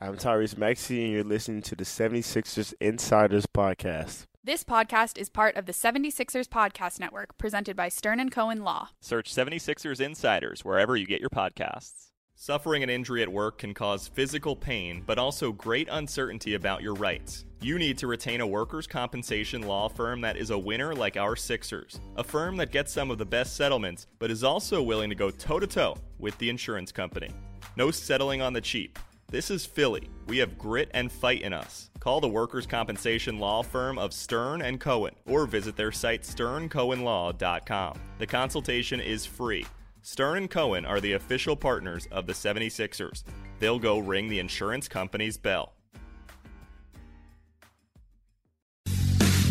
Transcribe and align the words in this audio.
I'm 0.00 0.16
Tyrese 0.16 0.56
Maxey, 0.56 1.02
and 1.02 1.12
you're 1.12 1.24
listening 1.24 1.60
to 1.62 1.74
the 1.74 1.82
76ers 1.82 2.72
Insiders 2.80 3.46
Podcast. 3.46 4.26
This 4.44 4.62
podcast 4.62 5.18
is 5.18 5.28
part 5.28 5.56
of 5.56 5.66
the 5.66 5.72
76ers 5.72 6.46
Podcast 6.46 7.00
Network, 7.00 7.36
presented 7.36 7.74
by 7.74 7.88
Stern 7.88 8.20
and 8.20 8.30
Cohen 8.30 8.62
Law. 8.62 8.90
Search 9.00 9.34
76ers 9.34 10.00
Insiders 10.00 10.64
wherever 10.64 10.96
you 10.96 11.04
get 11.04 11.18
your 11.18 11.30
podcasts. 11.30 12.12
Suffering 12.36 12.84
an 12.84 12.90
injury 12.90 13.22
at 13.24 13.32
work 13.32 13.58
can 13.58 13.74
cause 13.74 14.06
physical 14.06 14.54
pain, 14.54 15.02
but 15.04 15.18
also 15.18 15.50
great 15.50 15.88
uncertainty 15.90 16.54
about 16.54 16.80
your 16.80 16.94
rights. 16.94 17.44
You 17.60 17.76
need 17.76 17.98
to 17.98 18.06
retain 18.06 18.40
a 18.40 18.46
workers' 18.46 18.86
compensation 18.86 19.62
law 19.62 19.88
firm 19.88 20.20
that 20.20 20.36
is 20.36 20.50
a 20.50 20.58
winner 20.58 20.94
like 20.94 21.16
our 21.16 21.34
Sixers. 21.34 21.98
A 22.14 22.22
firm 22.22 22.56
that 22.58 22.70
gets 22.70 22.92
some 22.92 23.10
of 23.10 23.18
the 23.18 23.26
best 23.26 23.56
settlements, 23.56 24.06
but 24.20 24.30
is 24.30 24.44
also 24.44 24.80
willing 24.80 25.08
to 25.08 25.16
go 25.16 25.32
toe 25.32 25.58
to 25.58 25.66
toe 25.66 25.96
with 26.20 26.38
the 26.38 26.48
insurance 26.48 26.92
company. 26.92 27.30
No 27.76 27.90
settling 27.90 28.40
on 28.40 28.52
the 28.52 28.60
cheap. 28.60 28.96
This 29.30 29.50
is 29.50 29.66
Philly. 29.66 30.08
We 30.26 30.38
have 30.38 30.56
grit 30.56 30.90
and 30.94 31.12
fight 31.12 31.42
in 31.42 31.52
us. 31.52 31.90
Call 32.00 32.22
the 32.22 32.28
workers' 32.30 32.66
compensation 32.66 33.38
law 33.38 33.62
firm 33.62 33.98
of 33.98 34.14
Stern 34.14 34.62
and 34.62 34.80
Cohen 34.80 35.14
or 35.26 35.44
visit 35.44 35.76
their 35.76 35.92
site 35.92 36.22
sterncohenlaw.com. 36.22 38.00
The 38.16 38.26
consultation 38.26 39.00
is 39.02 39.26
free. 39.26 39.66
Stern 40.00 40.38
and 40.38 40.50
Cohen 40.50 40.86
are 40.86 40.98
the 40.98 41.12
official 41.12 41.56
partners 41.56 42.08
of 42.10 42.26
the 42.26 42.32
76ers. 42.32 43.24
They'll 43.58 43.78
go 43.78 43.98
ring 43.98 44.30
the 44.30 44.38
insurance 44.38 44.88
company's 44.88 45.36
bell. 45.36 45.74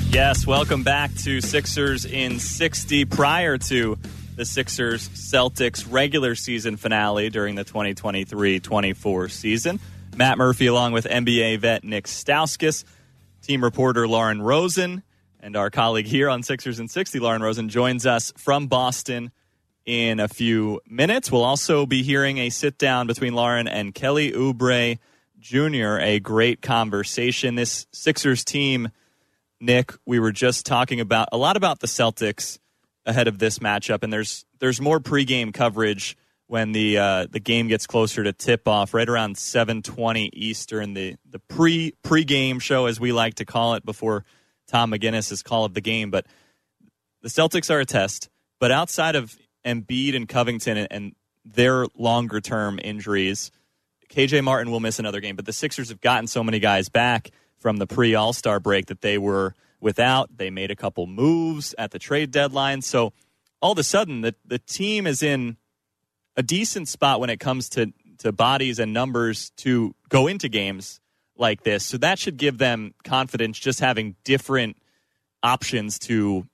Yes, 0.09 0.47
welcome 0.47 0.81
back 0.81 1.13
to 1.17 1.39
Sixers 1.39 2.03
in 2.03 2.39
60 2.39 3.05
prior 3.05 3.59
to 3.59 3.99
the 4.37 4.45
Sixers 4.45 5.09
Celtics 5.09 5.83
regular 5.89 6.35
season 6.35 6.77
finale 6.77 7.31
during 7.31 7.55
the 7.55 7.63
2023 7.63 8.59
24 8.59 9.29
season. 9.29 9.79
Matt 10.15 10.37
Murphy, 10.37 10.67
along 10.67 10.93
with 10.93 11.05
NBA 11.05 11.59
vet 11.59 11.83
Nick 11.83 12.05
Stauskas, 12.05 12.83
team 13.41 13.63
reporter 13.63 14.07
Lauren 14.07 14.39
Rosen, 14.39 15.01
and 15.39 15.57
our 15.57 15.71
colleague 15.71 16.05
here 16.05 16.29
on 16.29 16.43
Sixers 16.43 16.79
and 16.79 16.89
60, 16.89 17.19
Lauren 17.19 17.41
Rosen, 17.41 17.67
joins 17.67 18.05
us 18.05 18.31
from 18.37 18.67
Boston 18.67 19.31
in 19.87 20.19
a 20.19 20.27
few 20.27 20.81
minutes. 20.87 21.31
We'll 21.31 21.43
also 21.43 21.87
be 21.87 22.03
hearing 22.03 22.37
a 22.37 22.51
sit 22.51 22.77
down 22.77 23.07
between 23.07 23.33
Lauren 23.33 23.67
and 23.67 23.93
Kelly 23.93 24.33
Oubre 24.33 24.99
Jr., 25.39 25.97
a 25.99 26.19
great 26.19 26.61
conversation. 26.61 27.55
This 27.55 27.87
Sixers 27.91 28.45
team, 28.45 28.89
Nick, 29.59 29.93
we 30.05 30.19
were 30.19 30.31
just 30.31 30.67
talking 30.67 30.99
about 30.99 31.29
a 31.31 31.37
lot 31.37 31.57
about 31.57 31.79
the 31.79 31.87
Celtics 31.87 32.59
ahead 33.07 33.27
of 33.27 33.39
this 33.39 33.59
matchup, 33.59 34.03
and 34.03 34.13
there's 34.13 34.45
there's 34.59 34.79
more 34.79 34.99
pregame 34.99 35.53
coverage 35.53 36.15
when 36.47 36.73
the 36.73 36.97
uh, 36.97 37.27
the 37.29 37.39
game 37.39 37.67
gets 37.67 37.87
closer 37.87 38.23
to 38.23 38.33
tip 38.33 38.67
off, 38.67 38.93
right 38.93 39.07
around 39.07 39.35
7:20 39.35 40.29
Eastern. 40.33 40.93
The 40.93 41.15
the 41.29 41.39
pre 41.39 41.93
pregame 42.03 42.61
show, 42.61 42.85
as 42.85 42.99
we 42.99 43.11
like 43.11 43.35
to 43.35 43.45
call 43.45 43.73
it, 43.73 43.85
before 43.85 44.25
Tom 44.67 44.91
McGinnis's 44.91 45.41
call 45.41 45.65
of 45.65 45.73
the 45.73 45.81
game. 45.81 46.11
But 46.11 46.27
the 47.21 47.29
Celtics 47.29 47.69
are 47.69 47.79
a 47.79 47.85
test. 47.85 48.29
But 48.59 48.71
outside 48.71 49.15
of 49.15 49.37
Embiid 49.65 50.15
and 50.15 50.27
Covington 50.27 50.77
and, 50.77 50.87
and 50.89 51.15
their 51.45 51.85
longer 51.95 52.41
term 52.41 52.79
injuries, 52.83 53.51
KJ 54.09 54.43
Martin 54.43 54.71
will 54.71 54.79
miss 54.79 54.99
another 54.99 55.19
game. 55.19 55.35
But 55.35 55.45
the 55.45 55.53
Sixers 55.53 55.89
have 55.89 56.01
gotten 56.01 56.27
so 56.27 56.43
many 56.43 56.59
guys 56.59 56.89
back 56.89 57.31
from 57.57 57.77
the 57.77 57.87
pre 57.87 58.15
All 58.15 58.33
Star 58.33 58.59
break 58.59 58.87
that 58.87 59.01
they 59.01 59.17
were 59.17 59.53
without. 59.79 60.37
They 60.37 60.49
made 60.49 60.71
a 60.71 60.75
couple 60.75 61.07
moves 61.07 61.75
at 61.77 61.91
the 61.91 61.99
trade 61.99 62.31
deadline. 62.31 62.81
So 62.81 63.13
all 63.61 63.71
of 63.71 63.77
a 63.77 63.83
sudden, 63.83 64.21
the, 64.21 64.35
the 64.45 64.59
team 64.59 65.07
is 65.07 65.23
in 65.23 65.57
a 66.35 66.43
decent 66.43 66.87
spot 66.87 67.19
when 67.19 67.29
it 67.29 67.39
comes 67.39 67.69
to, 67.69 67.93
to 68.19 68.31
bodies 68.31 68.79
and 68.79 68.93
numbers 68.93 69.51
to 69.57 69.95
go 70.09 70.27
into 70.27 70.49
games 70.49 70.99
like 71.37 71.63
this. 71.63 71.85
So 71.85 71.97
that 71.97 72.19
should 72.19 72.37
give 72.37 72.57
them 72.57 72.93
confidence 73.03 73.59
just 73.59 73.79
having 73.79 74.15
different 74.23 74.77
options 75.43 75.99
to 75.99 76.45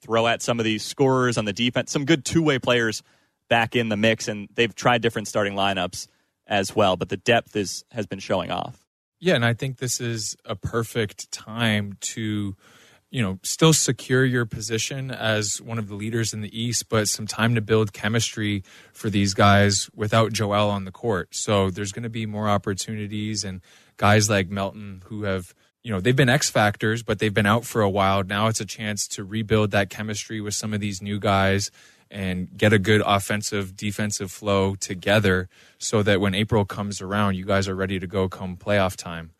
throw 0.00 0.26
at 0.26 0.42
some 0.42 0.58
of 0.58 0.64
these 0.64 0.82
scorers 0.82 1.38
on 1.38 1.44
the 1.44 1.52
defense, 1.52 1.92
some 1.92 2.04
good 2.04 2.24
two 2.24 2.42
way 2.42 2.58
players 2.58 3.02
back 3.48 3.76
in 3.76 3.88
the 3.88 3.96
mix. 3.96 4.28
And 4.28 4.48
they've 4.54 4.74
tried 4.74 5.02
different 5.02 5.28
starting 5.28 5.54
lineups 5.54 6.08
as 6.46 6.74
well, 6.74 6.96
but 6.96 7.08
the 7.08 7.16
depth 7.16 7.54
is 7.56 7.84
has 7.92 8.06
been 8.06 8.18
showing 8.18 8.50
off. 8.50 8.81
Yeah, 9.24 9.36
and 9.36 9.44
I 9.44 9.54
think 9.54 9.78
this 9.78 10.00
is 10.00 10.36
a 10.44 10.56
perfect 10.56 11.30
time 11.30 11.96
to, 12.00 12.56
you 13.08 13.22
know, 13.22 13.38
still 13.44 13.72
secure 13.72 14.24
your 14.24 14.46
position 14.46 15.12
as 15.12 15.62
one 15.62 15.78
of 15.78 15.86
the 15.86 15.94
leaders 15.94 16.34
in 16.34 16.40
the 16.40 16.60
East, 16.60 16.88
but 16.88 17.08
some 17.08 17.28
time 17.28 17.54
to 17.54 17.60
build 17.60 17.92
chemistry 17.92 18.64
for 18.92 19.10
these 19.10 19.32
guys 19.32 19.88
without 19.94 20.32
Joel 20.32 20.68
on 20.68 20.86
the 20.86 20.90
court. 20.90 21.36
So 21.36 21.70
there's 21.70 21.92
going 21.92 22.02
to 22.02 22.08
be 22.08 22.26
more 22.26 22.48
opportunities, 22.48 23.44
and 23.44 23.60
guys 23.96 24.28
like 24.28 24.50
Melton 24.50 25.04
who 25.06 25.22
have 25.22 25.54
you 25.84 25.92
know 25.92 26.00
they've 26.00 26.16
been 26.16 26.28
X 26.28 26.50
factors, 26.50 27.04
but 27.04 27.20
they've 27.20 27.32
been 27.32 27.46
out 27.46 27.64
for 27.64 27.80
a 27.80 27.88
while. 27.88 28.24
Now 28.24 28.48
it's 28.48 28.60
a 28.60 28.66
chance 28.66 29.06
to 29.06 29.22
rebuild 29.22 29.70
that 29.70 29.88
chemistry 29.88 30.40
with 30.40 30.54
some 30.54 30.74
of 30.74 30.80
these 30.80 31.00
new 31.00 31.20
guys 31.20 31.70
and 32.12 32.56
get 32.56 32.72
a 32.72 32.78
good 32.78 33.02
offensive 33.04 33.74
defensive 33.74 34.30
flow 34.30 34.74
together 34.74 35.48
so 35.78 36.02
that 36.02 36.20
when 36.20 36.34
April 36.34 36.64
comes 36.64 37.00
around, 37.00 37.34
you 37.34 37.46
guys 37.46 37.66
are 37.66 37.74
ready 37.74 37.98
to 37.98 38.06
go 38.06 38.28
come 38.28 38.56
playoff 38.56 38.94
time. 38.96 39.32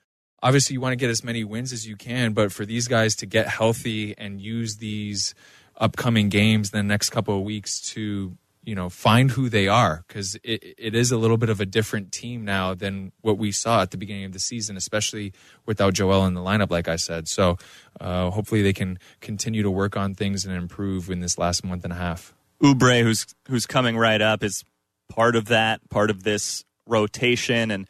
Obviously, 0.43 0.75
you 0.75 0.81
want 0.81 0.93
to 0.93 0.97
get 0.97 1.11
as 1.11 1.23
many 1.23 1.45
wins 1.45 1.73
as 1.73 1.87
you 1.87 1.97
can, 1.97 2.33
but 2.33 2.51
for 2.51 2.65
these 2.65 2.89
guys 2.89 3.15
to 3.17 3.27
get 3.27 3.47
healthy 3.47 4.17
and 4.19 4.41
use 4.41 4.79
these 4.79 5.35
upcoming 5.77 6.31
games 6.31 6.71
the 6.71 6.83
next 6.83 7.11
couple 7.11 7.37
of 7.37 7.43
weeks 7.43 7.81
to 7.81 8.37
you 8.65 8.75
know 8.75 8.89
find 8.89 9.33
who 9.33 9.49
they 9.49 9.69
are 9.69 10.05
because 10.07 10.37
it, 10.45 10.75
it 10.79 10.95
is 10.95 11.11
a 11.11 11.17
little 11.17 11.37
bit 11.37 11.49
of 11.49 11.61
a 11.61 11.67
different 11.67 12.13
team 12.13 12.45
now 12.45 12.75
than 12.75 13.11
what 13.21 13.37
we 13.37 13.51
saw 13.51 13.83
at 13.83 13.91
the 13.91 13.97
beginning 13.97 14.25
of 14.25 14.33
the 14.33 14.39
season 14.39 14.77
especially 14.77 15.33
without 15.67 15.95
joel 15.95 16.27
in 16.27 16.35
the 16.35 16.41
lineup 16.41 16.71
like 16.71 16.87
i 16.87 16.95
said 16.95 17.27
so 17.27 17.57
uh, 18.01 18.31
hopefully 18.31 18.63
they 18.63 18.73
can 18.73 18.99
continue 19.21 19.63
to 19.63 19.71
work 19.71 19.97
on 19.97 20.15
things 20.15 20.45
and 20.45 20.55
improve 20.55 21.11
in 21.11 21.19
this 21.19 21.39
last 21.39 21.65
month 21.65 21.83
and 21.83 21.93
a 21.93 21.97
half 21.97 22.35
Oubre, 22.63 23.03
who's 23.03 23.27
who's 23.49 23.67
coming 23.67 23.97
right 23.97 24.21
up, 24.21 24.45
is 24.45 24.65
part 25.09 25.35
of 25.37 25.47
that, 25.47 25.81
part 25.91 26.11
of 26.11 26.23
this 26.23 26.65
rotation. 26.87 27.71
And 27.71 27.89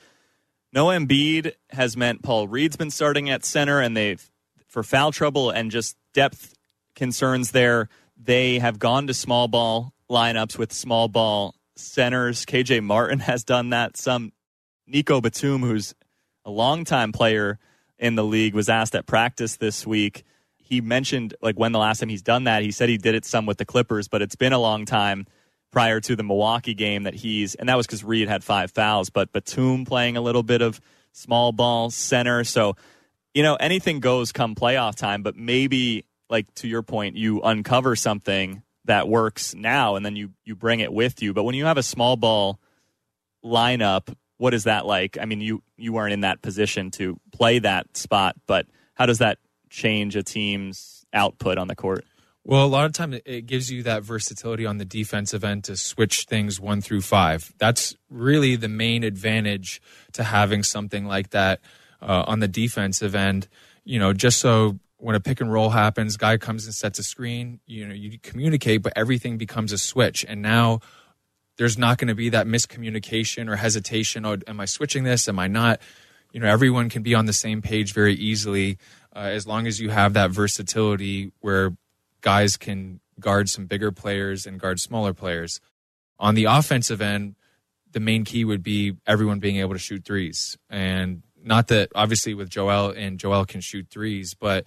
no 0.72 0.86
Embiid 0.86 1.52
has 1.70 1.96
meant 1.96 2.22
Paul 2.22 2.48
Reed's 2.48 2.76
been 2.76 2.90
starting 2.90 3.28
at 3.28 3.44
center, 3.44 3.80
and 3.80 3.96
they've 3.96 4.28
for 4.66 4.82
foul 4.82 5.12
trouble 5.12 5.50
and 5.50 5.70
just 5.70 5.96
depth 6.14 6.54
concerns 6.96 7.50
there. 7.50 7.88
They 8.16 8.58
have 8.58 8.78
gone 8.78 9.06
to 9.08 9.14
small 9.14 9.46
ball 9.48 9.92
lineups 10.10 10.56
with 10.56 10.72
small 10.72 11.08
ball 11.08 11.54
centers. 11.76 12.46
KJ 12.46 12.82
Martin 12.82 13.18
has 13.20 13.44
done 13.44 13.70
that. 13.70 13.96
Some 13.96 14.32
Nico 14.86 15.20
Batum, 15.20 15.60
who's 15.60 15.94
a 16.44 16.50
longtime 16.50 17.12
player 17.12 17.58
in 17.98 18.14
the 18.14 18.24
league, 18.24 18.54
was 18.54 18.68
asked 18.68 18.94
at 18.94 19.06
practice 19.06 19.56
this 19.56 19.86
week 19.86 20.24
he 20.72 20.80
mentioned 20.80 21.34
like 21.42 21.58
when 21.58 21.72
the 21.72 21.78
last 21.78 22.00
time 22.00 22.08
he's 22.08 22.22
done 22.22 22.44
that. 22.44 22.62
He 22.62 22.70
said 22.70 22.88
he 22.88 22.96
did 22.96 23.14
it 23.14 23.26
some 23.26 23.44
with 23.44 23.58
the 23.58 23.66
Clippers, 23.66 24.08
but 24.08 24.22
it's 24.22 24.36
been 24.36 24.54
a 24.54 24.58
long 24.58 24.86
time 24.86 25.26
prior 25.70 26.00
to 26.00 26.16
the 26.16 26.22
Milwaukee 26.22 26.72
game 26.72 27.02
that 27.02 27.12
he's 27.12 27.54
and 27.54 27.68
that 27.68 27.76
was 27.76 27.86
because 27.86 28.02
Reed 28.02 28.26
had 28.26 28.42
five 28.42 28.70
fouls, 28.70 29.10
but 29.10 29.30
Batum 29.32 29.84
playing 29.84 30.16
a 30.16 30.22
little 30.22 30.42
bit 30.42 30.62
of 30.62 30.80
small 31.12 31.52
ball 31.52 31.90
center. 31.90 32.42
So, 32.42 32.76
you 33.34 33.42
know, 33.42 33.56
anything 33.56 34.00
goes 34.00 34.32
come 34.32 34.54
playoff 34.54 34.94
time, 34.94 35.22
but 35.22 35.36
maybe 35.36 36.06
like 36.30 36.52
to 36.54 36.68
your 36.68 36.82
point, 36.82 37.16
you 37.16 37.42
uncover 37.42 37.94
something 37.94 38.62
that 38.86 39.08
works 39.08 39.54
now 39.54 39.96
and 39.96 40.06
then 40.06 40.16
you 40.16 40.30
you 40.42 40.56
bring 40.56 40.80
it 40.80 40.90
with 40.90 41.20
you. 41.20 41.34
But 41.34 41.42
when 41.42 41.54
you 41.54 41.66
have 41.66 41.76
a 41.76 41.82
small 41.82 42.16
ball 42.16 42.58
lineup 43.44 44.14
what 44.38 44.54
is 44.54 44.64
that 44.64 44.86
like? 44.86 45.18
I 45.20 45.24
mean, 45.24 45.40
you 45.40 45.62
you 45.76 45.92
weren't 45.92 46.12
in 46.12 46.22
that 46.22 46.42
position 46.42 46.90
to 46.92 47.16
play 47.30 47.60
that 47.60 47.96
spot, 47.96 48.34
but 48.48 48.66
how 48.94 49.06
does 49.06 49.18
that 49.18 49.38
change 49.72 50.14
a 50.14 50.22
team's 50.22 51.04
output 51.12 51.58
on 51.58 51.66
the 51.66 51.74
court? 51.74 52.04
Well, 52.44 52.64
a 52.64 52.66
lot 52.66 52.86
of 52.86 52.92
time 52.92 53.14
it 53.24 53.46
gives 53.46 53.70
you 53.70 53.84
that 53.84 54.02
versatility 54.02 54.66
on 54.66 54.78
the 54.78 54.84
defensive 54.84 55.44
end 55.44 55.64
to 55.64 55.76
switch 55.76 56.24
things 56.24 56.60
one 56.60 56.80
through 56.80 57.02
five. 57.02 57.52
That's 57.58 57.96
really 58.10 58.56
the 58.56 58.68
main 58.68 59.04
advantage 59.04 59.80
to 60.12 60.24
having 60.24 60.62
something 60.64 61.06
like 61.06 61.30
that 61.30 61.60
uh, 62.00 62.24
on 62.26 62.40
the 62.40 62.48
defensive 62.48 63.14
end. 63.14 63.48
You 63.84 64.00
know, 64.00 64.12
just 64.12 64.40
so 64.40 64.78
when 64.98 65.14
a 65.14 65.20
pick 65.20 65.40
and 65.40 65.52
roll 65.52 65.70
happens, 65.70 66.16
guy 66.16 66.36
comes 66.36 66.66
and 66.66 66.74
sets 66.74 66.98
a 66.98 67.04
screen. 67.04 67.60
You 67.66 67.86
know, 67.86 67.94
you 67.94 68.18
communicate, 68.18 68.82
but 68.82 68.92
everything 68.96 69.38
becomes 69.38 69.72
a 69.72 69.78
switch, 69.78 70.24
and 70.28 70.42
now 70.42 70.80
there's 71.58 71.78
not 71.78 71.98
going 71.98 72.08
to 72.08 72.14
be 72.16 72.28
that 72.30 72.46
miscommunication 72.46 73.48
or 73.48 73.54
hesitation. 73.54 74.26
Oh, 74.26 74.36
am 74.48 74.58
I 74.58 74.64
switching 74.64 75.04
this? 75.04 75.28
Am 75.28 75.38
I 75.38 75.46
not? 75.46 75.80
You 76.32 76.40
know, 76.40 76.48
everyone 76.48 76.88
can 76.88 77.02
be 77.02 77.14
on 77.14 77.26
the 77.26 77.32
same 77.32 77.62
page 77.62 77.92
very 77.92 78.14
easily 78.14 78.78
uh, 79.14 79.20
as 79.20 79.46
long 79.46 79.66
as 79.66 79.80
you 79.80 79.90
have 79.90 80.14
that 80.14 80.30
versatility 80.30 81.32
where 81.40 81.76
guys 82.20 82.56
can 82.56 83.00
guard 83.20 83.48
some 83.48 83.66
bigger 83.66 83.92
players 83.92 84.46
and 84.46 84.58
guard 84.58 84.80
smaller 84.80 85.12
players. 85.12 85.60
On 86.18 86.34
the 86.34 86.44
offensive 86.44 87.00
end, 87.00 87.36
the 87.90 88.00
main 88.00 88.24
key 88.24 88.44
would 88.44 88.62
be 88.62 88.96
everyone 89.06 89.38
being 89.38 89.56
able 89.56 89.74
to 89.74 89.78
shoot 89.78 90.04
threes. 90.04 90.56
And 90.70 91.22
not 91.42 91.68
that 91.68 91.90
obviously 91.94 92.34
with 92.34 92.48
Joel 92.48 92.90
and 92.90 93.18
Joel 93.18 93.44
can 93.44 93.60
shoot 93.60 93.88
threes, 93.90 94.34
but 94.34 94.66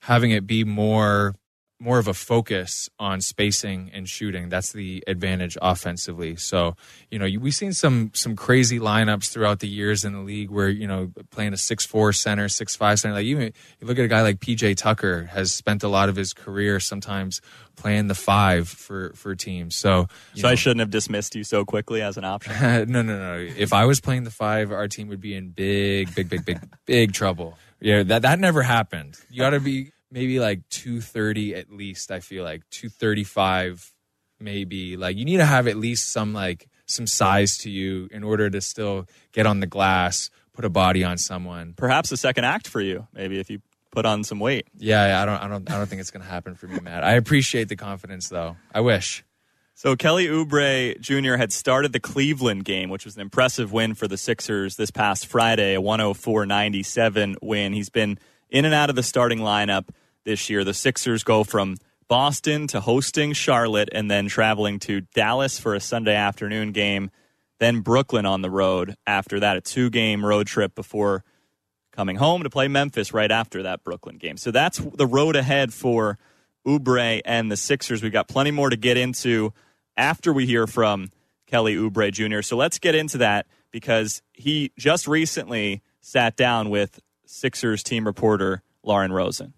having 0.00 0.30
it 0.30 0.46
be 0.46 0.64
more 0.64 1.34
more 1.80 1.98
of 1.98 2.08
a 2.08 2.14
focus 2.14 2.88
on 2.98 3.20
spacing 3.20 3.90
and 3.94 4.08
shooting. 4.08 4.48
That's 4.48 4.72
the 4.72 5.04
advantage 5.06 5.56
offensively. 5.62 6.36
So, 6.36 6.76
you 7.10 7.18
know, 7.18 7.28
we've 7.40 7.54
seen 7.54 7.72
some 7.72 8.10
some 8.14 8.34
crazy 8.34 8.80
lineups 8.80 9.30
throughout 9.30 9.60
the 9.60 9.68
years 9.68 10.04
in 10.04 10.12
the 10.12 10.20
league 10.20 10.50
where 10.50 10.68
you 10.68 10.86
know 10.86 11.12
playing 11.30 11.52
a 11.52 11.56
six 11.56 11.86
four 11.86 12.12
center, 12.12 12.48
six 12.48 12.74
five 12.74 12.98
center. 12.98 13.14
Like 13.14 13.26
even 13.26 13.52
you 13.80 13.86
look 13.86 13.98
at 13.98 14.04
a 14.04 14.08
guy 14.08 14.22
like 14.22 14.40
PJ 14.40 14.76
Tucker 14.76 15.24
has 15.24 15.52
spent 15.52 15.82
a 15.82 15.88
lot 15.88 16.08
of 16.08 16.16
his 16.16 16.32
career 16.32 16.80
sometimes 16.80 17.40
playing 17.76 18.08
the 18.08 18.14
five 18.14 18.68
for 18.68 19.12
for 19.14 19.34
teams. 19.34 19.76
So, 19.76 20.08
so 20.34 20.42
know, 20.42 20.48
I 20.48 20.54
shouldn't 20.56 20.80
have 20.80 20.90
dismissed 20.90 21.34
you 21.36 21.44
so 21.44 21.64
quickly 21.64 22.02
as 22.02 22.16
an 22.16 22.24
option. 22.24 22.52
no, 22.90 23.02
no, 23.02 23.18
no. 23.18 23.48
If 23.56 23.72
I 23.72 23.84
was 23.84 24.00
playing 24.00 24.24
the 24.24 24.30
five, 24.30 24.72
our 24.72 24.88
team 24.88 25.08
would 25.08 25.20
be 25.20 25.34
in 25.34 25.50
big, 25.50 26.14
big, 26.14 26.28
big, 26.28 26.44
big, 26.44 26.58
big 26.86 27.12
trouble. 27.12 27.56
Yeah, 27.80 28.02
that 28.02 28.22
that 28.22 28.40
never 28.40 28.62
happened. 28.62 29.16
You 29.30 29.38
got 29.38 29.50
to 29.50 29.60
be 29.60 29.92
maybe 30.10 30.40
like 30.40 30.68
230 30.70 31.54
at 31.54 31.70
least 31.70 32.10
i 32.10 32.20
feel 32.20 32.44
like. 32.44 32.68
235 32.70 33.94
maybe. 34.40 34.96
Like 34.96 35.16
you 35.16 35.24
need 35.24 35.38
to 35.38 35.46
have 35.46 35.66
at 35.66 35.76
least 35.76 36.12
some 36.12 36.32
like 36.32 36.68
some 36.86 37.06
size 37.06 37.58
to 37.58 37.70
you 37.70 38.08
in 38.10 38.24
order 38.24 38.48
to 38.48 38.60
still 38.60 39.06
get 39.32 39.46
on 39.46 39.60
the 39.60 39.66
glass 39.66 40.30
put 40.52 40.64
a 40.64 40.70
body 40.70 41.04
on 41.04 41.18
someone. 41.18 41.74
Perhaps 41.76 42.10
a 42.10 42.16
second 42.16 42.44
act 42.44 42.68
for 42.68 42.80
you 42.80 43.06
maybe 43.12 43.38
if 43.38 43.50
you 43.50 43.60
put 43.90 44.06
on 44.06 44.24
some 44.24 44.40
weight. 44.40 44.66
Yeah 44.76 45.22
i 45.22 45.24
don't 45.24 45.42
i 45.42 45.48
don't 45.48 45.70
i 45.70 45.76
don't 45.76 45.86
think 45.86 46.00
it's 46.00 46.10
going 46.10 46.22
to 46.22 46.30
happen 46.30 46.54
for 46.54 46.66
me 46.66 46.80
matt. 46.80 47.04
I 47.04 47.12
appreciate 47.14 47.68
the 47.68 47.76
confidence 47.76 48.28
though. 48.28 48.56
I 48.74 48.80
wish. 48.80 49.24
So 49.74 49.94
Kelly 49.94 50.26
Oubre 50.26 51.00
Jr. 51.00 51.36
had 51.36 51.52
started 51.52 51.92
the 51.92 52.00
Cleveland 52.00 52.64
game, 52.64 52.90
which 52.90 53.04
was 53.04 53.14
an 53.14 53.20
impressive 53.20 53.72
win 53.72 53.94
for 53.94 54.08
the 54.08 54.16
Sixers 54.16 54.74
this 54.74 54.90
past 54.90 55.26
Friday, 55.26 55.76
a 55.76 55.80
104-97 55.80 57.36
win. 57.40 57.72
He's 57.72 57.88
been 57.88 58.18
in 58.50 58.64
and 58.64 58.74
out 58.74 58.90
of 58.90 58.96
the 58.96 59.04
starting 59.04 59.38
lineup 59.38 59.90
this 60.24 60.50
year. 60.50 60.64
The 60.64 60.74
Sixers 60.74 61.22
go 61.22 61.44
from 61.44 61.76
Boston 62.08 62.66
to 62.68 62.80
hosting 62.80 63.32
Charlotte 63.34 63.90
and 63.92 64.10
then 64.10 64.28
traveling 64.28 64.78
to 64.80 65.02
Dallas 65.14 65.58
for 65.58 65.74
a 65.74 65.80
Sunday 65.80 66.14
afternoon 66.14 66.72
game, 66.72 67.10
then 67.60 67.80
Brooklyn 67.80 68.24
on 68.24 68.42
the 68.42 68.50
road 68.50 68.96
after 69.06 69.40
that, 69.40 69.56
a 69.56 69.60
two 69.60 69.90
game 69.90 70.24
road 70.24 70.46
trip 70.46 70.74
before 70.74 71.22
coming 71.92 72.16
home 72.16 72.44
to 72.44 72.50
play 72.50 72.68
Memphis 72.68 73.12
right 73.12 73.30
after 73.30 73.64
that 73.64 73.84
Brooklyn 73.84 74.16
game. 74.16 74.36
So 74.36 74.50
that's 74.50 74.78
the 74.78 75.06
road 75.06 75.36
ahead 75.36 75.74
for 75.74 76.18
Oubre 76.66 77.20
and 77.24 77.50
the 77.50 77.56
Sixers. 77.56 78.02
We've 78.02 78.12
got 78.12 78.28
plenty 78.28 78.52
more 78.52 78.70
to 78.70 78.76
get 78.76 78.96
into 78.96 79.52
after 79.96 80.32
we 80.32 80.46
hear 80.46 80.66
from 80.66 81.10
Kelly 81.46 81.74
Oubre 81.74 82.12
Jr. 82.12 82.42
So 82.42 82.56
let's 82.56 82.78
get 82.78 82.94
into 82.94 83.18
that 83.18 83.46
because 83.70 84.22
he 84.32 84.72
just 84.78 85.08
recently 85.08 85.82
sat 86.00 86.36
down 86.36 86.70
with 86.70 87.00
Sixers 87.26 87.82
team 87.82 88.06
reporter 88.06 88.62
Lauren 88.82 89.12
Rosen. 89.12 89.54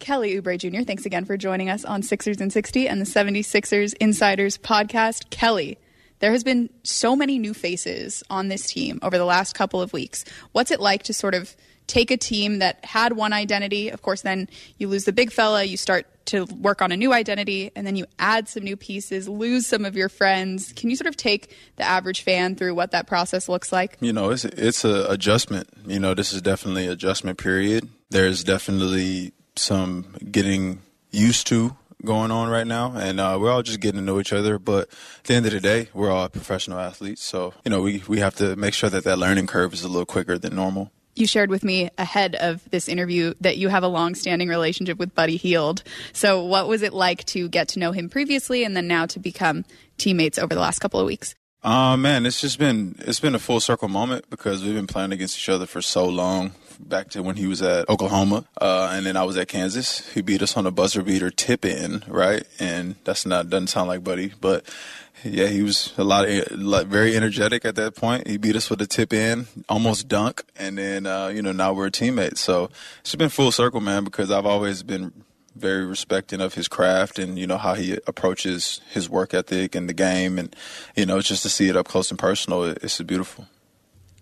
Kelly 0.00 0.40
Oubre 0.40 0.58
Jr., 0.58 0.82
thanks 0.82 1.06
again 1.06 1.24
for 1.24 1.36
joining 1.36 1.70
us 1.70 1.84
on 1.84 2.02
Sixers 2.02 2.40
and 2.40 2.52
60 2.52 2.88
and 2.88 3.00
the 3.00 3.04
76ers 3.04 3.94
Insiders 4.00 4.58
podcast. 4.58 5.30
Kelly, 5.30 5.78
there 6.18 6.32
has 6.32 6.42
been 6.42 6.70
so 6.82 7.14
many 7.14 7.38
new 7.38 7.54
faces 7.54 8.22
on 8.30 8.48
this 8.48 8.66
team 8.66 8.98
over 9.02 9.18
the 9.18 9.24
last 9.24 9.54
couple 9.54 9.80
of 9.80 9.92
weeks. 9.92 10.24
What's 10.52 10.70
it 10.70 10.80
like 10.80 11.04
to 11.04 11.12
sort 11.12 11.34
of 11.34 11.54
take 11.86 12.10
a 12.10 12.16
team 12.16 12.58
that 12.60 12.84
had 12.84 13.12
one 13.12 13.32
identity? 13.32 13.90
Of 13.90 14.02
course, 14.02 14.22
then 14.22 14.48
you 14.78 14.88
lose 14.88 15.04
the 15.04 15.12
big 15.12 15.30
fella, 15.30 15.64
you 15.64 15.76
start 15.76 16.06
to 16.26 16.44
work 16.44 16.80
on 16.80 16.92
a 16.92 16.96
new 16.96 17.12
identity, 17.12 17.70
and 17.74 17.86
then 17.86 17.96
you 17.96 18.06
add 18.18 18.48
some 18.48 18.62
new 18.62 18.76
pieces, 18.76 19.28
lose 19.28 19.66
some 19.66 19.84
of 19.84 19.96
your 19.96 20.08
friends. 20.08 20.72
Can 20.72 20.88
you 20.88 20.96
sort 20.96 21.08
of 21.08 21.16
take 21.16 21.54
the 21.76 21.82
average 21.82 22.22
fan 22.22 22.54
through 22.54 22.74
what 22.74 22.92
that 22.92 23.06
process 23.06 23.48
looks 23.48 23.72
like? 23.72 23.96
You 24.00 24.12
know, 24.12 24.30
it's 24.30 24.44
it's 24.44 24.84
a 24.84 25.06
adjustment. 25.10 25.68
You 25.86 25.98
know, 25.98 26.14
this 26.14 26.32
is 26.32 26.40
definitely 26.40 26.86
adjustment 26.86 27.38
period. 27.38 27.88
There's 28.10 28.44
definitely 28.44 29.32
some 29.60 30.06
getting 30.30 30.80
used 31.10 31.46
to 31.48 31.76
going 32.04 32.30
on 32.30 32.48
right 32.48 32.66
now, 32.66 32.92
and 32.96 33.20
uh, 33.20 33.36
we're 33.40 33.50
all 33.50 33.62
just 33.62 33.80
getting 33.80 34.00
to 34.00 34.04
know 34.04 34.18
each 34.18 34.32
other. 34.32 34.58
But 34.58 34.88
at 35.18 35.24
the 35.24 35.34
end 35.34 35.46
of 35.46 35.52
the 35.52 35.60
day, 35.60 35.88
we're 35.92 36.10
all 36.10 36.28
professional 36.28 36.78
athletes, 36.78 37.22
so 37.22 37.54
you 37.64 37.70
know 37.70 37.82
we 37.82 38.02
we 38.08 38.20
have 38.20 38.34
to 38.36 38.56
make 38.56 38.74
sure 38.74 38.90
that 38.90 39.04
that 39.04 39.18
learning 39.18 39.46
curve 39.46 39.72
is 39.74 39.82
a 39.82 39.88
little 39.88 40.06
quicker 40.06 40.38
than 40.38 40.54
normal. 40.54 40.90
You 41.16 41.26
shared 41.26 41.50
with 41.50 41.64
me 41.64 41.90
ahead 41.98 42.36
of 42.36 42.68
this 42.70 42.88
interview 42.88 43.34
that 43.40 43.58
you 43.58 43.68
have 43.68 43.82
a 43.82 43.88
long-standing 43.88 44.48
relationship 44.48 44.96
with 44.96 45.14
Buddy 45.14 45.36
Hield. 45.36 45.82
So, 46.12 46.42
what 46.44 46.68
was 46.68 46.82
it 46.82 46.94
like 46.94 47.24
to 47.26 47.48
get 47.48 47.68
to 47.68 47.78
know 47.78 47.92
him 47.92 48.08
previously, 48.08 48.64
and 48.64 48.76
then 48.76 48.86
now 48.86 49.06
to 49.06 49.18
become 49.18 49.64
teammates 49.98 50.38
over 50.38 50.54
the 50.54 50.60
last 50.60 50.78
couple 50.78 51.00
of 51.00 51.06
weeks? 51.06 51.34
Uh, 51.62 51.94
man, 51.96 52.24
it's 52.24 52.40
just 52.40 52.58
been 52.58 52.94
it's 53.00 53.20
been 53.20 53.34
a 53.34 53.38
full 53.38 53.60
circle 53.60 53.88
moment 53.88 54.24
because 54.30 54.64
we've 54.64 54.74
been 54.74 54.86
playing 54.86 55.12
against 55.12 55.36
each 55.36 55.48
other 55.48 55.66
for 55.66 55.82
so 55.82 56.06
long. 56.06 56.52
Back 56.78 57.10
to 57.10 57.22
when 57.22 57.36
he 57.36 57.46
was 57.46 57.60
at 57.60 57.86
Oklahoma, 57.90 58.46
uh, 58.58 58.90
and 58.94 59.04
then 59.04 59.14
I 59.14 59.24
was 59.24 59.36
at 59.36 59.48
Kansas. 59.48 60.08
He 60.14 60.22
beat 60.22 60.40
us 60.40 60.56
on 60.56 60.64
a 60.64 60.70
buzzer 60.70 61.02
beater 61.02 61.30
tip 61.30 61.66
in, 61.66 62.02
right? 62.08 62.44
And 62.58 62.94
that's 63.04 63.26
not 63.26 63.50
doesn't 63.50 63.66
sound 63.66 63.88
like 63.88 64.02
Buddy, 64.02 64.32
but 64.40 64.64
yeah, 65.22 65.48
he 65.48 65.62
was 65.62 65.92
a 65.98 66.04
lot 66.04 66.26
of 66.26 66.58
like, 66.58 66.86
very 66.86 67.14
energetic 67.14 67.66
at 67.66 67.74
that 67.74 67.94
point. 67.94 68.26
He 68.26 68.38
beat 68.38 68.56
us 68.56 68.70
with 68.70 68.80
a 68.80 68.86
tip 68.86 69.12
in, 69.12 69.46
almost 69.68 70.08
dunk, 70.08 70.42
and 70.56 70.78
then 70.78 71.04
uh, 71.04 71.28
you 71.28 71.42
know 71.42 71.52
now 71.52 71.74
we're 71.74 71.90
teammates. 71.90 72.40
So 72.40 72.70
it's 73.00 73.14
been 73.14 73.28
full 73.28 73.52
circle, 73.52 73.82
man. 73.82 74.04
Because 74.04 74.30
I've 74.30 74.46
always 74.46 74.82
been 74.82 75.12
very 75.54 75.84
respecting 75.84 76.40
of 76.40 76.54
his 76.54 76.68
craft 76.68 77.18
and 77.18 77.38
you 77.38 77.46
know 77.46 77.58
how 77.58 77.74
he 77.74 77.98
approaches 78.06 78.80
his 78.90 79.08
work 79.08 79.34
ethic 79.34 79.74
and 79.74 79.88
the 79.88 79.94
game. 79.94 80.38
And 80.38 80.54
you 80.96 81.06
know 81.06 81.20
just 81.20 81.42
to 81.42 81.48
see 81.48 81.68
it 81.68 81.76
up 81.76 81.88
close 81.88 82.10
and 82.10 82.18
personal 82.18 82.64
it's 82.64 83.00
beautiful. 83.00 83.46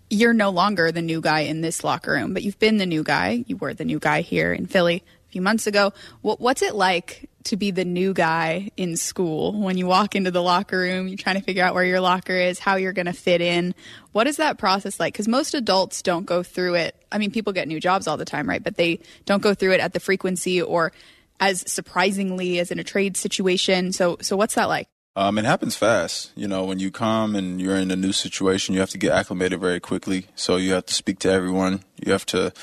You're 0.09 0.33
no 0.33 0.49
longer 0.49 0.91
the 0.91 1.03
new 1.03 1.21
guy 1.21 1.41
in 1.41 1.61
this 1.61 1.83
locker 1.83 2.11
room 2.11 2.33
but 2.33 2.43
you've 2.43 2.59
been 2.59 2.77
the 2.77 2.85
new 2.85 3.03
guy. 3.03 3.43
You 3.47 3.57
were 3.57 3.73
the 3.73 3.85
new 3.85 3.99
guy 3.99 4.21
here 4.21 4.53
in 4.53 4.65
philly 4.65 5.03
a 5.27 5.31
few 5.31 5.41
months 5.41 5.67
ago. 5.67 5.93
What's 6.21 6.63
it 6.63 6.73
like 6.73 7.29
to 7.43 7.55
be 7.55 7.69
the 7.71 7.85
new 7.85 8.13
guy 8.13 8.71
in 8.75 8.97
school? 8.97 9.53
When 9.61 9.77
you 9.77 9.85
walk 9.85 10.15
into 10.15 10.31
the 10.31 10.41
locker 10.41 10.79
room 10.79 11.07
you're 11.07 11.17
trying 11.17 11.35
to 11.35 11.43
figure 11.43 11.63
out 11.63 11.75
where 11.75 11.85
your 11.85 12.01
locker 12.01 12.33
is 12.33 12.57
how 12.57 12.75
you're 12.75 12.93
going 12.93 13.05
to 13.05 13.13
fit 13.13 13.39
in. 13.39 13.75
What 14.13 14.25
is 14.25 14.37
that 14.37 14.57
process 14.57 14.99
like? 14.99 15.13
Because 15.13 15.27
most 15.27 15.53
adults 15.53 16.01
don't 16.01 16.25
go 16.25 16.41
through 16.41 16.75
it. 16.75 16.95
I 17.11 17.19
mean 17.19 17.29
people 17.29 17.53
get 17.53 17.67
new 17.67 17.79
jobs 17.79 18.07
all 18.07 18.17
the 18.17 18.25
time 18.25 18.49
right? 18.49 18.63
But 18.63 18.77
they 18.77 18.99
don't 19.25 19.43
go 19.43 19.53
through 19.53 19.73
it 19.73 19.79
at 19.79 19.93
the 19.93 19.99
frequency 19.99 20.59
or 20.59 20.91
as 21.39 21.63
surprisingly 21.71 22.59
as 22.59 22.71
in 22.71 22.79
a 22.79 22.83
trade 22.83 23.17
situation. 23.17 23.91
So, 23.91 24.17
so 24.21 24.35
what's 24.35 24.55
that 24.55 24.65
like? 24.65 24.87
Um, 25.15 25.37
it 25.37 25.45
happens 25.45 25.75
fast. 25.75 26.31
You 26.35 26.47
know, 26.47 26.63
when 26.63 26.79
you 26.79 26.91
come 26.91 27.35
and 27.35 27.59
you're 27.59 27.75
in 27.75 27.91
a 27.91 27.95
new 27.95 28.13
situation, 28.13 28.73
you 28.73 28.79
have 28.79 28.91
to 28.91 28.97
get 28.97 29.11
acclimated 29.11 29.59
very 29.59 29.79
quickly. 29.79 30.27
So 30.35 30.55
you 30.55 30.73
have 30.73 30.85
to 30.85 30.93
speak 30.93 31.19
to 31.19 31.31
everyone. 31.31 31.83
You 32.03 32.11
have 32.11 32.25
to, 32.27 32.53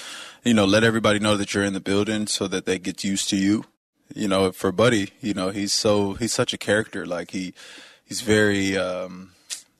you 0.44 0.54
know, 0.54 0.64
let 0.64 0.84
everybody 0.84 1.18
know 1.18 1.36
that 1.36 1.52
you're 1.52 1.64
in 1.64 1.74
the 1.74 1.80
building 1.80 2.26
so 2.26 2.46
that 2.48 2.64
they 2.64 2.78
get 2.78 3.04
used 3.04 3.28
to 3.30 3.36
you. 3.36 3.64
You 4.14 4.28
know, 4.28 4.52
for 4.52 4.70
Buddy, 4.72 5.10
you 5.20 5.34
know, 5.34 5.50
he's 5.50 5.72
so 5.72 6.14
he's 6.14 6.32
such 6.32 6.54
a 6.54 6.58
character. 6.58 7.04
Like 7.04 7.32
he, 7.32 7.52
he's 8.04 8.20
very 8.20 8.78
um, 8.78 9.32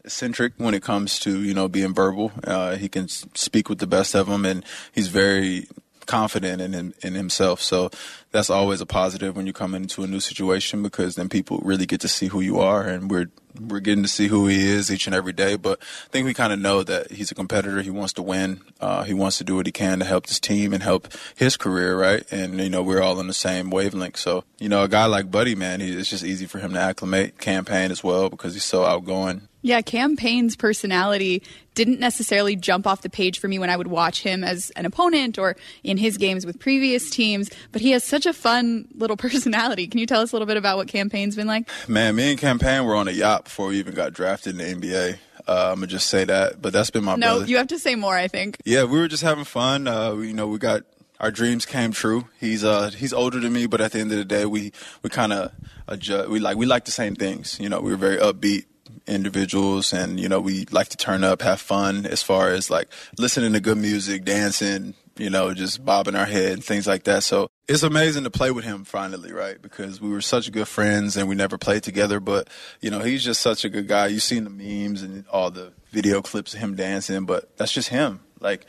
eccentric 0.04 0.54
when 0.56 0.74
it 0.74 0.82
comes 0.82 1.18
to 1.20 1.42
you 1.42 1.54
know 1.54 1.68
being 1.68 1.94
verbal. 1.94 2.32
Uh, 2.44 2.76
he 2.76 2.88
can 2.88 3.08
speak 3.08 3.68
with 3.68 3.78
the 3.78 3.86
best 3.86 4.14
of 4.14 4.26
them, 4.26 4.44
and 4.44 4.64
he's 4.92 5.08
very 5.08 5.68
confident 6.06 6.62
in 6.62 6.94
in 7.02 7.14
himself. 7.14 7.60
So 7.60 7.90
that's 8.30 8.50
always 8.50 8.80
a 8.80 8.86
positive 8.86 9.36
when 9.36 9.46
you 9.46 9.52
come 9.52 9.74
into 9.74 10.02
a 10.02 10.06
new 10.06 10.20
situation 10.20 10.82
because 10.82 11.14
then 11.14 11.28
people 11.28 11.58
really 11.62 11.86
get 11.86 12.00
to 12.02 12.08
see 12.08 12.26
who 12.26 12.40
you 12.40 12.58
are, 12.58 12.82
and 12.82 13.10
we're 13.10 13.30
we're 13.60 13.80
getting 13.80 14.02
to 14.02 14.08
see 14.08 14.28
who 14.28 14.46
he 14.46 14.68
is 14.68 14.90
each 14.90 15.06
and 15.06 15.14
every 15.14 15.32
day. 15.32 15.56
But 15.56 15.78
I 15.80 16.08
think 16.10 16.26
we 16.26 16.34
kind 16.34 16.52
of 16.52 16.58
know 16.58 16.82
that 16.82 17.10
he's 17.10 17.30
a 17.30 17.34
competitor. 17.34 17.80
He 17.82 17.90
wants 17.90 18.12
to 18.14 18.22
win. 18.22 18.60
Uh, 18.80 19.04
he 19.04 19.14
wants 19.14 19.38
to 19.38 19.44
do 19.44 19.56
what 19.56 19.66
he 19.66 19.72
can 19.72 19.98
to 20.00 20.04
help 20.04 20.26
his 20.26 20.38
team 20.40 20.72
and 20.72 20.82
help 20.82 21.08
his 21.34 21.56
career, 21.56 21.98
right? 21.98 22.24
And 22.30 22.60
you 22.60 22.70
know, 22.70 22.82
we're 22.82 23.02
all 23.02 23.18
on 23.18 23.26
the 23.26 23.34
same 23.34 23.70
wavelength. 23.70 24.18
So 24.18 24.44
you 24.58 24.68
know, 24.68 24.82
a 24.82 24.88
guy 24.88 25.06
like 25.06 25.30
Buddy, 25.30 25.54
man, 25.54 25.80
he, 25.80 25.90
it's 25.92 26.10
just 26.10 26.24
easy 26.24 26.46
for 26.46 26.58
him 26.58 26.72
to 26.72 26.80
acclimate. 26.80 27.38
Cam 27.38 27.64
Payne 27.64 27.90
as 27.90 28.04
well 28.04 28.28
because 28.28 28.54
he's 28.54 28.64
so 28.64 28.84
outgoing. 28.84 29.48
Yeah, 29.62 29.80
Cam 29.80 30.16
Payne's 30.16 30.54
personality 30.54 31.42
didn't 31.76 32.00
necessarily 32.00 32.56
jump 32.56 32.86
off 32.86 33.02
the 33.02 33.10
page 33.10 33.38
for 33.38 33.46
me 33.46 33.60
when 33.60 33.70
I 33.70 33.76
would 33.76 33.86
watch 33.86 34.22
him 34.22 34.42
as 34.42 34.70
an 34.70 34.86
opponent 34.86 35.38
or 35.38 35.56
in 35.84 35.98
his 35.98 36.16
games 36.16 36.44
with 36.44 36.58
previous 36.58 37.08
teams, 37.10 37.50
but 37.70 37.80
he 37.80 37.92
has 37.92 38.02
such 38.02 38.26
a 38.26 38.32
fun 38.32 38.88
little 38.96 39.16
personality. 39.16 39.86
Can 39.86 40.00
you 40.00 40.06
tell 40.06 40.22
us 40.22 40.32
a 40.32 40.34
little 40.34 40.46
bit 40.46 40.56
about 40.56 40.78
what 40.78 40.88
Cam 40.88 41.08
Payne's 41.08 41.36
been 41.36 41.46
like? 41.46 41.68
Man, 41.86 42.16
me 42.16 42.30
and 42.30 42.40
Cam 42.40 42.58
Payne 42.58 42.84
were 42.84 42.96
on 42.96 43.06
a 43.06 43.12
yacht 43.12 43.44
before 43.44 43.68
we 43.68 43.78
even 43.78 43.94
got 43.94 44.12
drafted 44.12 44.58
in 44.58 44.80
the 44.80 44.88
NBA. 44.88 45.18
Uh, 45.46 45.68
I'm 45.70 45.76
gonna 45.76 45.86
just 45.86 46.08
say 46.08 46.24
that, 46.24 46.60
but 46.60 46.72
that's 46.72 46.90
been 46.90 47.04
my 47.04 47.14
no. 47.14 47.36
brother. 47.36 47.46
You 47.46 47.58
have 47.58 47.68
to 47.68 47.78
say 47.78 47.94
more. 47.94 48.16
I 48.16 48.26
think. 48.26 48.56
Yeah, 48.64 48.82
we 48.82 48.98
were 48.98 49.06
just 49.06 49.22
having 49.22 49.44
fun. 49.44 49.86
Uh, 49.86 50.14
you 50.14 50.32
know, 50.32 50.48
we 50.48 50.58
got 50.58 50.82
our 51.20 51.30
dreams 51.30 51.64
came 51.64 51.92
true. 51.92 52.26
He's 52.40 52.64
uh 52.64 52.90
he's 52.90 53.12
older 53.12 53.38
than 53.38 53.52
me, 53.52 53.66
but 53.66 53.80
at 53.80 53.92
the 53.92 54.00
end 54.00 54.10
of 54.10 54.18
the 54.18 54.24
day, 54.24 54.44
we 54.44 54.72
we 55.04 55.10
kind 55.10 55.32
of 55.32 55.52
adjust. 55.86 56.30
We 56.30 56.40
like 56.40 56.56
we 56.56 56.66
like 56.66 56.84
the 56.84 56.90
same 56.90 57.14
things. 57.14 57.60
You 57.60 57.68
know, 57.68 57.80
we 57.80 57.92
were 57.92 57.96
very 57.96 58.16
upbeat 58.16 58.64
individuals 59.06 59.92
and 59.92 60.18
you 60.18 60.28
know 60.28 60.40
we 60.40 60.64
like 60.70 60.88
to 60.88 60.96
turn 60.96 61.22
up 61.22 61.42
have 61.42 61.60
fun 61.60 62.06
as 62.06 62.22
far 62.22 62.50
as 62.50 62.70
like 62.70 62.88
listening 63.18 63.52
to 63.52 63.60
good 63.60 63.78
music 63.78 64.24
dancing 64.24 64.94
you 65.16 65.30
know 65.30 65.54
just 65.54 65.84
bobbing 65.84 66.14
our 66.14 66.26
head 66.26 66.52
and 66.52 66.64
things 66.64 66.86
like 66.86 67.04
that. 67.04 67.22
So 67.22 67.48
it's 67.68 67.82
amazing 67.82 68.24
to 68.24 68.30
play 68.30 68.50
with 68.50 68.64
him 68.64 68.84
finally 68.84 69.32
right? 69.32 69.60
Because 69.60 70.00
we 70.00 70.10
were 70.10 70.20
such 70.20 70.50
good 70.52 70.68
friends 70.68 71.16
and 71.16 71.28
we 71.28 71.34
never 71.34 71.58
played 71.58 71.82
together 71.82 72.20
but 72.20 72.48
you 72.80 72.90
know 72.90 73.00
he's 73.00 73.24
just 73.24 73.40
such 73.40 73.64
a 73.64 73.68
good 73.68 73.88
guy. 73.88 74.08
You've 74.08 74.22
seen 74.22 74.44
the 74.44 74.50
memes 74.50 75.02
and 75.02 75.24
all 75.28 75.50
the 75.50 75.72
video 75.90 76.20
clips 76.22 76.54
of 76.54 76.60
him 76.60 76.74
dancing 76.74 77.24
but 77.24 77.56
that's 77.56 77.72
just 77.72 77.88
him. 77.88 78.20
Like 78.40 78.66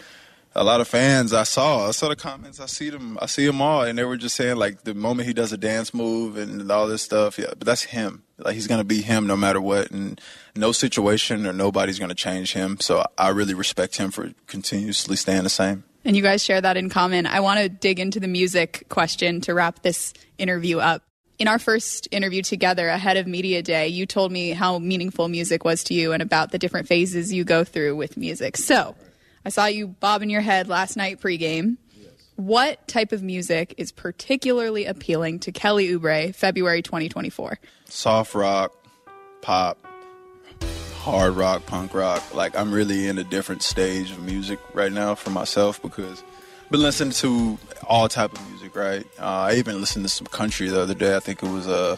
a 0.58 0.64
lot 0.64 0.82
of 0.82 0.88
fans 0.88 1.34
I 1.34 1.44
saw, 1.44 1.88
I 1.88 1.92
saw 1.92 2.10
the 2.10 2.16
comments, 2.16 2.60
I 2.60 2.66
see 2.66 2.90
them, 2.90 3.18
I 3.22 3.28
see 3.28 3.46
them 3.46 3.62
all, 3.62 3.84
and 3.84 3.98
they 3.98 4.04
were 4.04 4.18
just 4.18 4.36
saying 4.36 4.58
like 4.58 4.84
the 4.84 4.96
moment 4.96 5.28
he 5.28 5.34
does 5.34 5.54
a 5.54 5.58
dance 5.58 5.94
move 5.94 6.36
and 6.36 6.70
all 6.72 6.88
this 6.88 7.04
stuff, 7.04 7.38
yeah, 7.38 7.50
but 7.50 7.66
that's 7.66 7.84
him. 7.84 8.24
Like 8.40 8.56
he's 8.56 8.68
gonna 8.68 8.84
be 8.84 9.02
him 9.02 9.28
no 9.28 9.38
matter 9.38 9.62
what, 9.62 9.92
and 9.92 10.20
no 10.56 10.72
situation 10.72 11.46
or 11.46 11.54
nobody's 11.54 12.00
gonna 12.00 12.16
change 12.16 12.54
him. 12.54 12.80
So 12.80 13.06
I 13.18 13.30
really 13.30 13.54
respect 13.54 13.98
him 13.98 14.10
for 14.10 14.32
continuously 14.48 15.16
staying 15.16 15.44
the 15.44 15.50
same. 15.50 15.84
And 16.04 16.16
you 16.16 16.24
guys 16.24 16.44
share 16.44 16.62
that 16.62 16.76
in 16.76 16.90
common. 16.90 17.26
I 17.28 17.42
want 17.42 17.60
to 17.60 17.70
dig 17.70 18.00
into 18.00 18.20
the 18.20 18.28
music 18.28 18.86
question 18.90 19.42
to 19.42 19.54
wrap 19.54 19.82
this 19.82 20.14
interview 20.38 20.80
up. 20.80 21.04
In 21.38 21.48
our 21.48 21.60
first 21.60 22.08
interview 22.12 22.42
together 22.42 22.88
ahead 22.88 23.18
of 23.18 23.28
Media 23.28 23.62
Day, 23.62 23.90
you 23.90 24.06
told 24.06 24.32
me 24.32 24.52
how 24.52 24.80
meaningful 24.80 25.28
music 25.28 25.66
was 25.66 25.84
to 25.84 25.94
you 25.94 26.14
and 26.14 26.24
about 26.24 26.52
the 26.52 26.58
different 26.58 26.88
phases 26.88 27.32
you 27.32 27.44
go 27.44 27.64
through 27.64 27.96
with 27.96 28.18
music. 28.18 28.58
So, 28.58 28.96
I 29.48 29.50
saw 29.50 29.66
you 29.68 29.88
bobbing 29.88 30.30
your 30.30 30.42
head 30.42 30.68
last 30.68 30.98
night 30.98 31.22
pregame. 31.22 31.77
Yes. 31.98 32.12
What 32.36 32.86
type 32.86 33.13
of 33.13 33.24
music 33.24 33.75
is 33.77 33.94
particularly 33.94 34.84
appealing 34.84 35.39
to 35.39 35.54
Kelly 35.54 35.88
Oubre 35.88 36.36
February 36.36 36.82
2024? 36.82 37.58
Soft 37.86 38.36
rock, 38.36 38.74
pop, 39.42 39.77
hard 40.98 41.38
rock, 41.38 41.66
punk 41.66 41.94
rock. 41.94 42.36
Like 42.36 42.58
I'm 42.58 42.74
really 42.74 43.08
in 43.08 43.18
a 43.18 43.24
different 43.24 43.63
stage 43.63 44.12
of 44.12 44.22
music 44.22 44.60
right 44.74 44.92
now 44.92 45.16
for 45.16 45.30
myself 45.30 45.82
because 45.82 46.22
I've 46.66 46.72
been 46.72 46.82
listening 46.82 47.13
to 47.13 47.58
all 47.88 48.10
type 48.10 48.34
of 48.34 48.50
music, 48.50 48.75
right? 48.75 49.08
Uh, 49.18 49.48
I 49.48 49.54
even 49.54 49.80
listened 49.80 50.04
to 50.04 50.10
some 50.10 50.27
country 50.27 50.68
the 50.68 50.82
other 50.82 50.94
day. 50.94 51.16
I 51.16 51.22
think 51.22 51.42
it 51.42 51.50
was 51.50 51.68
a 51.68 51.94
uh, 51.94 51.98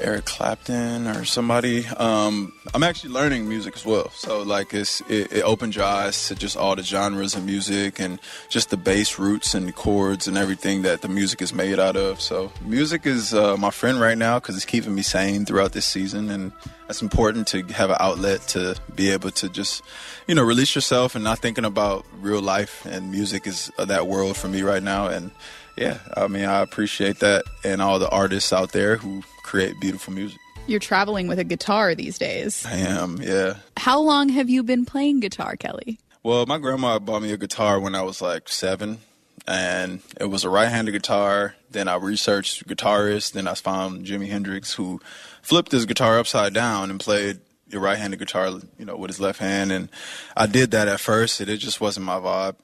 Eric 0.00 0.24
Clapton 0.24 1.06
or 1.06 1.24
somebody. 1.24 1.86
Um, 1.86 2.52
I'm 2.74 2.82
actually 2.82 3.12
learning 3.12 3.48
music 3.48 3.76
as 3.76 3.84
well. 3.84 4.10
So 4.10 4.42
like 4.42 4.74
it's 4.74 5.00
it, 5.02 5.32
it 5.32 5.42
opened 5.42 5.74
your 5.76 5.84
eyes 5.84 6.28
to 6.28 6.34
just 6.34 6.56
all 6.56 6.76
the 6.76 6.82
genres 6.82 7.34
of 7.34 7.44
music 7.44 7.98
and 7.98 8.20
just 8.48 8.70
the 8.70 8.76
bass 8.76 9.18
roots 9.18 9.54
and 9.54 9.74
chords 9.74 10.28
and 10.28 10.36
everything 10.36 10.82
that 10.82 11.02
the 11.02 11.08
music 11.08 11.40
is 11.42 11.52
made 11.52 11.78
out 11.78 11.96
of. 11.96 12.20
So 12.20 12.52
music 12.62 13.06
is 13.06 13.34
uh, 13.34 13.56
my 13.56 13.70
friend 13.70 14.00
right 14.00 14.18
now 14.18 14.38
because 14.38 14.56
it's 14.56 14.64
keeping 14.64 14.94
me 14.94 15.02
sane 15.02 15.44
throughout 15.44 15.72
this 15.72 15.86
season 15.86 16.30
and 16.30 16.52
it's 16.88 17.02
important 17.02 17.48
to 17.48 17.62
have 17.64 17.90
an 17.90 17.96
outlet 17.98 18.40
to 18.48 18.76
be 18.94 19.10
able 19.10 19.30
to 19.32 19.48
just 19.48 19.82
you 20.26 20.34
know 20.34 20.44
release 20.44 20.74
yourself 20.74 21.14
and 21.14 21.24
not 21.24 21.38
thinking 21.38 21.64
about 21.64 22.04
real 22.20 22.40
life 22.40 22.84
and 22.86 23.10
music 23.10 23.46
is 23.46 23.72
uh, 23.78 23.84
that 23.84 24.06
world 24.06 24.36
for 24.36 24.48
me 24.48 24.62
right 24.62 24.82
now 24.82 25.08
and 25.08 25.30
yeah 25.76 25.98
i 26.16 26.28
mean 26.28 26.44
i 26.44 26.60
appreciate 26.60 27.18
that 27.18 27.44
and 27.64 27.82
all 27.82 27.98
the 27.98 28.08
artists 28.10 28.52
out 28.52 28.72
there 28.72 28.96
who 28.96 29.22
create 29.46 29.80
beautiful 29.80 30.12
music. 30.12 30.38
You're 30.66 30.80
traveling 30.80 31.28
with 31.28 31.38
a 31.38 31.44
guitar 31.44 31.94
these 31.94 32.18
days. 32.18 32.66
I 32.66 32.76
am, 32.76 33.22
yeah. 33.22 33.54
How 33.76 34.00
long 34.00 34.28
have 34.30 34.50
you 34.50 34.62
been 34.62 34.84
playing 34.84 35.20
guitar, 35.20 35.56
Kelly? 35.56 35.98
Well, 36.22 36.44
my 36.44 36.58
grandma 36.58 36.98
bought 36.98 37.22
me 37.22 37.32
a 37.32 37.36
guitar 37.36 37.78
when 37.78 37.94
I 37.94 38.02
was 38.02 38.20
like 38.20 38.48
seven, 38.48 38.98
and 39.46 40.00
it 40.20 40.24
was 40.24 40.42
a 40.42 40.50
right 40.50 40.68
handed 40.68 40.92
guitar. 40.92 41.54
Then 41.70 41.86
I 41.86 41.94
researched 41.94 42.66
guitarists. 42.66 43.32
Then 43.32 43.46
I 43.46 43.54
found 43.54 44.06
Jimi 44.06 44.28
Hendrix, 44.28 44.74
who 44.74 45.00
flipped 45.40 45.70
his 45.70 45.86
guitar 45.86 46.18
upside 46.18 46.52
down 46.52 46.90
and 46.90 46.98
played 46.98 47.38
your 47.68 47.80
right-handed 47.80 48.18
guitar, 48.18 48.48
you 48.78 48.84
know, 48.84 48.96
with 48.96 49.10
his 49.10 49.20
left 49.20 49.40
hand, 49.40 49.72
and 49.72 49.88
I 50.36 50.46
did 50.46 50.70
that 50.70 50.88
at 50.88 51.00
first, 51.00 51.40
and 51.40 51.50
it 51.50 51.56
just 51.56 51.80
wasn't 51.80 52.06
my 52.06 52.18
vibe. 52.18 52.56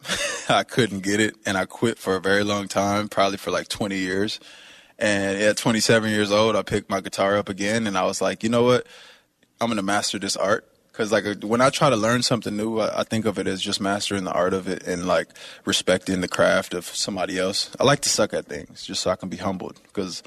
I 0.50 0.62
couldn't 0.62 1.00
get 1.00 1.20
it, 1.20 1.34
and 1.44 1.58
I 1.58 1.64
quit 1.64 1.98
for 1.98 2.14
a 2.14 2.20
very 2.20 2.44
long 2.44 2.68
time, 2.68 3.08
probably 3.08 3.38
for 3.38 3.50
like 3.50 3.68
20 3.68 3.96
years. 3.96 4.38
And 5.02 5.42
at 5.42 5.56
27 5.56 6.10
years 6.10 6.30
old, 6.30 6.54
I 6.54 6.62
picked 6.62 6.88
my 6.88 7.00
guitar 7.00 7.36
up 7.36 7.48
again, 7.48 7.88
and 7.88 7.98
I 7.98 8.04
was 8.04 8.22
like, 8.22 8.44
you 8.44 8.48
know 8.48 8.62
what? 8.62 8.86
I'm 9.60 9.68
gonna 9.68 9.82
master 9.82 10.18
this 10.18 10.36
art 10.36 10.64
because 10.92 11.10
like 11.10 11.26
uh, 11.26 11.34
when 11.44 11.60
I 11.60 11.70
try 11.70 11.90
to 11.90 11.96
learn 11.96 12.22
something 12.22 12.56
new, 12.56 12.78
I, 12.78 13.00
I, 13.00 13.02
think 13.02 13.24
of 13.24 13.38
it 13.38 13.46
as 13.46 13.60
just 13.60 13.80
mastering 13.80 14.24
the 14.24 14.32
art 14.32 14.54
of 14.54 14.68
it 14.68 14.86
and 14.86 15.06
like 15.06 15.28
respecting 15.64 16.20
the 16.20 16.28
craft 16.28 16.74
of 16.74 16.84
somebody 16.84 17.38
else. 17.38 17.70
I 17.80 17.84
like 17.84 18.00
to 18.00 18.08
suck 18.08 18.32
at 18.34 18.46
things 18.46 18.84
just 18.84 19.02
so 19.02 19.10
I 19.10 19.16
can 19.16 19.28
be 19.28 19.36
humbled 19.36 19.80
because 19.84 20.22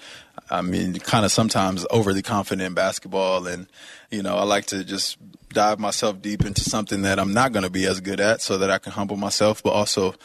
I 0.50 0.62
mean, 0.62 1.00
kind 1.00 1.24
of 1.24 1.32
sometimes 1.32 1.86
overly 1.90 2.22
confident 2.22 2.66
in 2.66 2.74
basketball, 2.74 3.48
and 3.48 3.68
you 4.12 4.24
know, 4.24 4.36
I 4.36 4.44
like 4.44 4.66
to 4.68 4.84
just 4.84 5.18
dive 5.50 5.80
myself 5.80 6.22
deep 6.22 6.46
into 6.46 6.62
something 6.62 7.04
that 7.04 7.18
I'm 7.18 7.34
not 7.34 7.54
to 7.54 7.70
be 7.70 7.86
as 7.86 8.02
good 8.02 8.20
at, 8.20 8.42
so 8.42 8.58
that 8.58 8.70
I 8.70 8.78
can 8.78 8.92
humble 8.92 9.18
myself, 9.18 9.64
but 9.64 9.72
also 9.72 10.16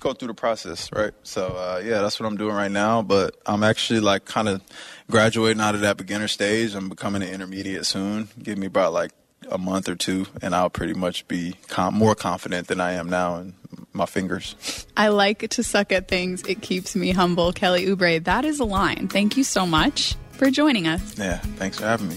go 0.00 0.12
through 0.12 0.28
the 0.28 0.34
process, 0.34 0.90
right? 0.92 1.12
So 1.22 1.46
uh, 1.46 1.82
yeah, 1.84 2.00
that's 2.00 2.18
what 2.18 2.26
I'm 2.26 2.36
doing 2.36 2.54
right 2.54 2.70
now. 2.70 3.02
But 3.02 3.36
I'm 3.46 3.62
actually 3.62 4.00
like 4.00 4.24
kind 4.24 4.48
of 4.48 4.62
graduating 5.10 5.60
out 5.60 5.74
of 5.74 5.80
that 5.82 5.96
beginner 5.96 6.28
stage. 6.28 6.74
I'm 6.74 6.88
becoming 6.88 7.22
an 7.22 7.28
intermediate 7.28 7.86
soon. 7.86 8.28
Give 8.42 8.58
me 8.58 8.66
about 8.66 8.92
like 8.92 9.12
a 9.50 9.58
month 9.58 9.88
or 9.88 9.94
two, 9.94 10.26
and 10.42 10.54
I'll 10.54 10.70
pretty 10.70 10.94
much 10.94 11.26
be 11.28 11.56
com- 11.68 11.94
more 11.94 12.14
confident 12.14 12.68
than 12.68 12.80
I 12.80 12.92
am 12.92 13.08
now 13.08 13.36
in 13.36 13.54
my 13.92 14.06
fingers. 14.06 14.86
I 14.96 15.08
like 15.08 15.48
to 15.50 15.62
suck 15.62 15.92
at 15.92 16.08
things. 16.08 16.42
It 16.44 16.62
keeps 16.62 16.94
me 16.94 17.12
humble. 17.12 17.52
Kelly 17.52 17.86
Oubre, 17.86 18.22
that 18.24 18.44
is 18.44 18.60
a 18.60 18.64
line. 18.64 19.08
Thank 19.08 19.36
you 19.36 19.44
so 19.44 19.66
much 19.66 20.16
for 20.32 20.50
joining 20.50 20.86
us. 20.86 21.18
Yeah, 21.18 21.38
thanks 21.38 21.78
for 21.78 21.86
having 21.86 22.08
me. 22.08 22.16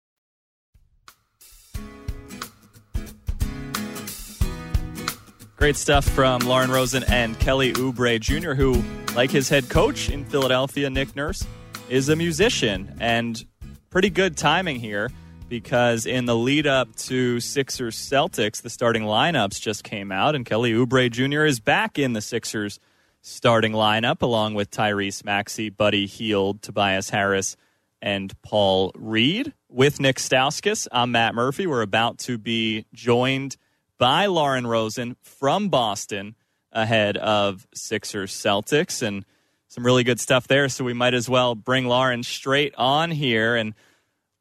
Great 5.61 5.75
stuff 5.75 6.05
from 6.05 6.39
Lauren 6.39 6.71
Rosen 6.71 7.03
and 7.03 7.39
Kelly 7.39 7.71
Oubre 7.73 8.19
Jr., 8.19 8.53
who, 8.53 8.83
like 9.15 9.29
his 9.29 9.47
head 9.47 9.69
coach 9.69 10.09
in 10.09 10.25
Philadelphia, 10.25 10.89
Nick 10.89 11.15
Nurse, 11.15 11.45
is 11.87 12.09
a 12.09 12.15
musician. 12.15 12.97
And 12.99 13.45
pretty 13.91 14.09
good 14.09 14.35
timing 14.35 14.79
here 14.79 15.11
because 15.49 16.07
in 16.07 16.25
the 16.25 16.35
lead 16.35 16.65
up 16.65 16.95
to 16.95 17.39
Sixers 17.39 17.95
Celtics, 17.95 18.63
the 18.63 18.71
starting 18.71 19.03
lineups 19.03 19.61
just 19.61 19.83
came 19.83 20.11
out, 20.11 20.33
and 20.33 20.47
Kelly 20.47 20.73
Oubre 20.73 21.11
Jr. 21.11 21.45
is 21.45 21.59
back 21.59 21.99
in 21.99 22.13
the 22.13 22.21
Sixers 22.21 22.79
starting 23.21 23.73
lineup 23.73 24.23
along 24.23 24.55
with 24.55 24.71
Tyrese 24.71 25.23
Maxey, 25.23 25.69
Buddy 25.69 26.07
Hield, 26.07 26.63
Tobias 26.63 27.11
Harris, 27.11 27.55
and 28.01 28.33
Paul 28.41 28.93
Reed. 28.95 29.53
With 29.69 29.99
Nick 29.99 30.15
Stauskas, 30.15 30.87
I'm 30.91 31.11
Matt 31.11 31.35
Murphy. 31.35 31.67
We're 31.67 31.83
about 31.83 32.17
to 32.21 32.39
be 32.39 32.87
joined 32.95 33.57
by 34.01 34.25
Lauren 34.25 34.65
Rosen 34.65 35.15
from 35.21 35.69
Boston 35.69 36.33
ahead 36.71 37.17
of 37.17 37.67
Sixers 37.75 38.31
Celtics 38.31 39.03
and 39.03 39.23
some 39.67 39.85
really 39.85 40.03
good 40.03 40.19
stuff 40.19 40.47
there. 40.47 40.69
So 40.69 40.83
we 40.83 40.93
might 40.93 41.13
as 41.13 41.29
well 41.29 41.53
bring 41.53 41.85
Lauren 41.85 42.23
straight 42.23 42.73
on 42.79 43.11
here. 43.11 43.55
And 43.55 43.75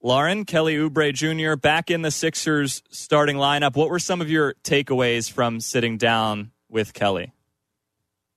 Lauren, 0.03 0.47
Kelly 0.47 0.77
Oubre 0.77 1.13
Jr. 1.13 1.57
back 1.57 1.91
in 1.91 2.01
the 2.01 2.11
Sixers 2.11 2.83
starting 2.89 3.37
lineup. 3.37 3.77
What 3.77 3.91
were 3.91 3.99
some 3.99 4.23
of 4.23 4.31
your 4.31 4.55
takeaways 4.65 5.31
from 5.31 5.61
sitting 5.61 5.99
down 5.99 6.53
with 6.71 6.95
Kelly? 6.95 7.35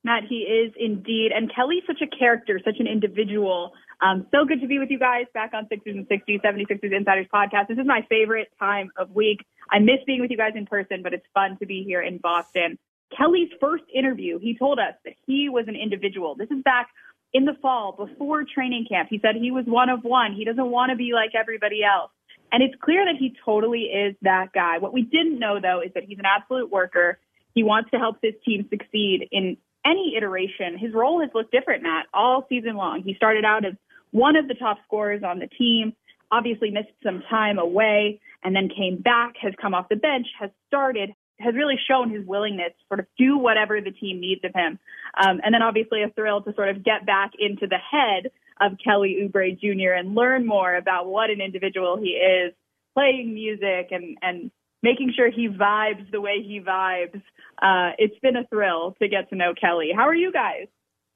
Matt, 0.04 0.24
he 0.28 0.40
is 0.40 0.74
indeed. 0.78 1.32
And 1.34 1.50
Kelly's 1.56 1.84
such 1.88 2.02
a 2.02 2.18
character, 2.18 2.60
such 2.66 2.82
an 2.82 2.88
individual. 2.88 3.72
Um, 4.04 4.28
so 4.32 4.44
good 4.44 4.60
to 4.60 4.68
be 4.68 4.80
with 4.80 4.90
you 4.90 5.00
guys 5.00 5.28
back 5.34 5.52
on 5.54 5.66
Sixers 5.70 5.96
and 5.96 6.06
60, 6.10 6.40
76ers 6.40 6.94
Insiders 6.94 7.28
podcast. 7.34 7.70
This 7.70 7.78
is 7.78 7.86
my 7.86 8.06
favorite 8.10 8.50
time 8.60 8.92
of 8.98 9.12
week. 9.12 9.46
I 9.72 9.80
miss 9.80 10.00
being 10.06 10.20
with 10.20 10.30
you 10.30 10.36
guys 10.36 10.52
in 10.56 10.66
person, 10.66 11.02
but 11.02 11.14
it's 11.14 11.26
fun 11.34 11.58
to 11.60 11.66
be 11.66 11.84
here 11.84 12.02
in 12.02 12.18
Boston. 12.18 12.78
Kelly's 13.18 13.50
first 13.62 13.86
interview, 13.94 14.40
he 14.40 14.58
told 14.58 14.78
us 14.78 14.96
that 15.06 15.14
he 15.26 15.48
was 15.48 15.70
an 15.70 15.78
individual. 15.78 16.36
This 16.36 16.52
is 16.52 16.62
back 16.64 16.90
in 17.32 17.46
the 17.46 17.54
fall 17.62 17.94
before 17.94 18.44
training 18.44 18.88
camp. 18.90 19.08
He 19.10 19.20
said 19.20 19.36
he 19.40 19.52
was 19.52 19.64
one 19.68 19.88
of 19.88 20.04
one. 20.04 20.34
He 20.34 20.44
doesn't 20.44 20.70
want 20.70 20.90
to 20.90 20.98
be 20.98 21.12
like 21.14 21.32
everybody 21.34 21.82
else. 21.86 22.12
And 22.52 22.62
it's 22.62 22.76
clear 22.84 23.06
that 23.06 23.16
he 23.18 23.34
totally 23.46 23.84
is 23.84 24.16
that 24.24 24.52
guy. 24.54 24.80
What 24.80 24.92
we 24.92 25.04
didn't 25.04 25.40
know 25.40 25.60
though 25.62 25.82
is 25.82 25.94
that 25.94 26.04
he's 26.04 26.20
an 26.20 26.26
absolute 26.26 26.70
worker. 26.70 27.20
He 27.56 27.64
wants 27.64 27.90
to 27.92 28.00
help 28.00 28.18
his 28.22 28.34
team 28.44 28.68
succeed 28.70 29.30
in 29.32 29.56
any 29.86 30.16
iteration. 30.18 30.78
His 30.78 30.94
role 30.94 31.22
has 31.22 31.30
looked 31.34 31.52
different, 31.52 31.84
Matt, 31.84 32.08
all 32.14 32.46
season 32.50 32.76
long. 32.76 33.02
He 33.04 33.14
started 33.16 33.46
out 33.46 33.66
as 33.66 33.74
one 34.14 34.36
of 34.36 34.48
the 34.48 34.54
top 34.54 34.78
scorers 34.86 35.24
on 35.24 35.40
the 35.40 35.48
team, 35.48 35.94
obviously 36.32 36.70
missed 36.70 36.94
some 37.04 37.24
time 37.30 37.58
away, 37.60 38.22
and 38.44 38.56
then 38.56 38.70
came 38.70 39.02
back, 39.02 39.34
has 39.42 39.54
come 39.60 39.74
off 39.74 39.90
the 39.90 39.96
bench, 39.96 40.28
has 40.40 40.52
started, 40.68 41.10
has 41.40 41.56
really 41.56 41.80
shown 41.88 42.12
his 42.12 42.26
willingness 42.26 42.70
to 42.70 42.86
sort 42.88 43.00
of 43.00 43.08
do 43.18 43.38
whatever 43.38 43.82
the 43.82 43.92
team 43.92 44.22
needs 44.22 44.42
of 44.44 44.54
him. 44.54 44.78
Um, 45.20 45.42
and 45.44 45.54
then 45.54 45.64
obviously 45.64 46.04
a 46.04 46.10
thrill 46.10 46.42
to 46.44 46.54
sort 46.54 46.70
of 46.70 46.86
get 46.86 47.06
back 47.06 47.32
into 47.38 47.68
the 47.68 47.78
head 47.78 48.32
of 48.62 48.78
Kelly 48.84 49.18
Oubre 49.22 49.60
Jr. 49.60 49.94
and 49.94 50.16
learn 50.16 50.46
more 50.46 50.76
about 50.76 51.08
what 51.08 51.32
an 51.32 51.42
individual 51.42 51.98
he 51.98 52.12
is, 52.12 52.54
playing 52.94 53.34
music 53.34 53.88
and, 53.90 54.18
and 54.22 54.52
making 54.84 55.12
sure 55.16 55.32
he 55.32 55.48
vibes 55.48 56.10
the 56.12 56.22
way 56.22 56.44
he 56.46 56.62
vibes. 56.62 57.22
Uh, 57.60 57.96
it's 57.98 58.20
been 58.20 58.36
a 58.36 58.46
thrill 58.48 58.96
to 59.02 59.08
get 59.08 59.30
to 59.30 59.36
know 59.36 59.54
Kelly. 59.60 59.90
How 59.96 60.08
are 60.08 60.16
you 60.16 60.32
guys? 60.32 60.68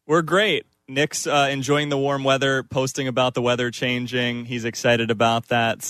We're 0.07 0.23
great. 0.23 0.65
Nick's 0.89 1.27
uh, 1.27 1.49
enjoying 1.51 1.89
the 1.89 1.97
warm 1.97 2.23
weather, 2.23 2.63
posting 2.63 3.07
about 3.07 3.33
the 3.33 3.41
weather 3.41 3.71
changing. 3.71 4.45
He's 4.45 4.63
excited 4.63 5.11
about 5.11 5.49
that. 5.49 5.83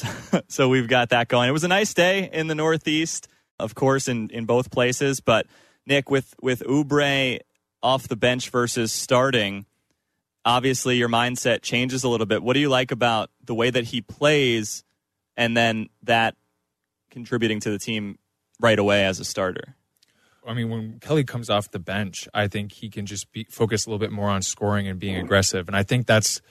so 0.47 0.69
we've 0.69 0.87
got 0.87 1.09
that 1.09 1.27
going. 1.27 1.49
It 1.49 1.51
was 1.51 1.63
a 1.63 1.67
nice 1.67 1.93
day 1.93 2.29
in 2.33 2.47
the 2.47 2.55
Northeast, 2.55 3.27
of 3.59 3.75
course, 3.75 4.07
in, 4.07 4.29
in 4.31 4.45
both 4.45 4.71
places. 4.71 5.19
But 5.19 5.45
Nick, 5.85 6.09
with, 6.09 6.33
with 6.41 6.63
Oubre 6.63 7.39
off 7.83 8.07
the 8.07 8.15
bench 8.15 8.49
versus 8.49 8.91
starting, 8.91 9.67
obviously 10.43 10.97
your 10.97 11.09
mindset 11.09 11.61
changes 11.61 12.03
a 12.03 12.09
little 12.09 12.25
bit. 12.25 12.41
What 12.41 12.53
do 12.53 12.59
you 12.59 12.69
like 12.69 12.91
about 12.91 13.29
the 13.43 13.53
way 13.53 13.69
that 13.69 13.83
he 13.83 14.01
plays 14.01 14.83
and 15.35 15.55
then 15.55 15.89
that 16.03 16.35
contributing 17.11 17.59
to 17.59 17.69
the 17.69 17.77
team 17.77 18.17
right 18.59 18.79
away 18.79 19.05
as 19.05 19.19
a 19.19 19.25
starter? 19.25 19.75
I 20.47 20.53
mean, 20.53 20.69
when 20.69 20.99
Kelly 20.99 21.23
comes 21.23 21.49
off 21.49 21.71
the 21.71 21.79
bench, 21.79 22.27
I 22.33 22.47
think 22.47 22.71
he 22.71 22.89
can 22.89 23.05
just 23.05 23.31
be 23.31 23.45
focus 23.49 23.85
a 23.85 23.89
little 23.89 23.99
bit 23.99 24.11
more 24.11 24.29
on 24.29 24.41
scoring 24.41 24.87
and 24.87 24.99
being 24.99 25.17
aggressive, 25.17 25.67
and 25.67 25.75
I 25.75 25.83
think 25.83 26.07
that's 26.07 26.41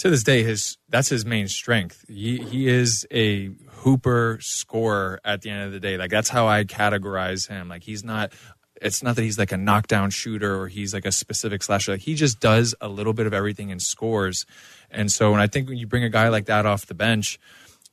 to 0.00 0.08
this 0.08 0.22
day 0.22 0.42
his 0.42 0.78
that's 0.88 1.10
his 1.10 1.26
main 1.26 1.46
strength. 1.46 2.06
He 2.08 2.38
he 2.38 2.68
is 2.68 3.06
a 3.10 3.50
hooper 3.68 4.38
scorer 4.40 5.20
at 5.24 5.42
the 5.42 5.50
end 5.50 5.64
of 5.64 5.72
the 5.72 5.80
day. 5.80 5.98
Like 5.98 6.10
that's 6.10 6.30
how 6.30 6.48
I 6.48 6.64
categorize 6.64 7.48
him. 7.48 7.68
Like 7.68 7.84
he's 7.84 8.02
not. 8.02 8.32
It's 8.80 9.02
not 9.02 9.14
that 9.16 9.22
he's 9.22 9.38
like 9.38 9.52
a 9.52 9.58
knockdown 9.58 10.08
shooter 10.08 10.58
or 10.58 10.66
he's 10.68 10.94
like 10.94 11.04
a 11.04 11.12
specific 11.12 11.62
slasher. 11.62 11.92
Like 11.92 12.00
he 12.00 12.14
just 12.14 12.40
does 12.40 12.74
a 12.80 12.88
little 12.88 13.12
bit 13.12 13.26
of 13.26 13.34
everything 13.34 13.70
and 13.70 13.82
scores. 13.82 14.46
And 14.90 15.12
so, 15.12 15.32
when 15.32 15.40
I 15.40 15.48
think 15.48 15.68
when 15.68 15.76
you 15.76 15.86
bring 15.86 16.02
a 16.02 16.08
guy 16.08 16.30
like 16.30 16.46
that 16.46 16.64
off 16.64 16.86
the 16.86 16.94
bench, 16.94 17.38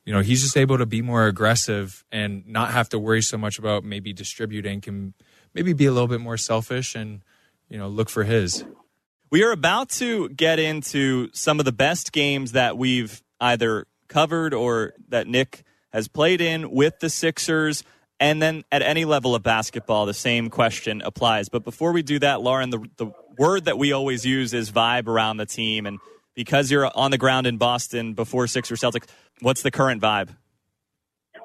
you 0.08 0.14
know 0.14 0.22
he's 0.22 0.40
just 0.40 0.56
able 0.56 0.78
to 0.78 0.86
be 0.86 1.02
more 1.02 1.26
aggressive 1.26 2.02
and 2.10 2.46
not 2.46 2.70
have 2.70 2.88
to 2.88 2.98
worry 2.98 3.20
so 3.20 3.36
much 3.36 3.58
about 3.58 3.84
maybe 3.84 4.14
distributing 4.14 4.80
can 4.80 5.12
maybe 5.52 5.74
be 5.74 5.84
a 5.84 5.92
little 5.92 6.08
bit 6.08 6.18
more 6.18 6.38
selfish 6.38 6.94
and 6.94 7.20
you 7.68 7.76
know 7.76 7.88
look 7.88 8.08
for 8.08 8.24
his. 8.24 8.64
We 9.30 9.44
are 9.44 9.50
about 9.50 9.90
to 9.90 10.30
get 10.30 10.58
into 10.58 11.28
some 11.34 11.58
of 11.58 11.66
the 11.66 11.72
best 11.72 12.10
games 12.10 12.52
that 12.52 12.78
we've 12.78 13.22
either 13.38 13.86
covered 14.08 14.54
or 14.54 14.94
that 15.10 15.26
nick 15.26 15.62
has 15.92 16.08
played 16.08 16.40
in 16.40 16.70
with 16.70 17.00
the 17.00 17.10
sixers. 17.10 17.84
And 18.18 18.40
then 18.40 18.64
at 18.72 18.80
any 18.80 19.04
level 19.04 19.34
of 19.34 19.42
basketball 19.42 20.06
the 20.06 20.14
same 20.14 20.48
question 20.48 21.02
applies. 21.02 21.50
But 21.50 21.64
before 21.64 21.92
we 21.92 22.00
do 22.00 22.18
that 22.20 22.40
lauren 22.40 22.70
the, 22.70 22.82
the 22.96 23.12
word 23.36 23.66
that 23.66 23.76
we 23.76 23.92
always 23.92 24.24
use 24.24 24.54
is 24.54 24.72
vibe 24.72 25.06
around 25.06 25.36
the 25.36 25.44
team. 25.44 25.84
And 25.84 25.98
because 26.38 26.70
you're 26.70 26.88
on 26.96 27.10
the 27.10 27.18
ground 27.18 27.48
in 27.48 27.56
Boston 27.56 28.14
before 28.14 28.46
Sixers 28.46 28.80
Celtics, 28.80 29.08
what's 29.40 29.62
the 29.62 29.72
current 29.72 30.00
vibe? 30.00 30.28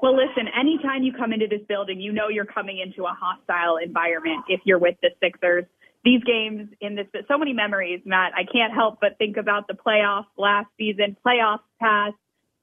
Well, 0.04 0.16
listen, 0.16 0.48
anytime 0.48 1.02
you 1.02 1.12
come 1.12 1.34
into 1.34 1.48
this 1.50 1.62
building, 1.68 2.00
you 2.00 2.12
know 2.12 2.30
you're 2.30 2.46
coming 2.46 2.78
into 2.78 3.06
a 3.06 3.18
hostile 3.20 3.78
environment 3.78 4.46
if 4.50 4.62
you're 4.66 4.78
with 4.78 4.96
the 5.02 5.10
Sixers. 5.20 5.66
These 6.06 6.24
games 6.24 6.70
in 6.80 6.94
this, 6.94 7.08
so 7.28 7.40
many 7.40 7.54
memories, 7.54 8.02
Matt. 8.06 8.34
I 8.36 8.44
can't 8.44 8.72
help 8.72 9.00
but 9.02 9.18
think 9.18 9.38
about 9.38 9.68
the 9.68 9.74
playoffs 9.74 10.28
last 10.38 10.68
season, 10.78 11.18
playoffs 11.26 11.66
past, 11.82 12.14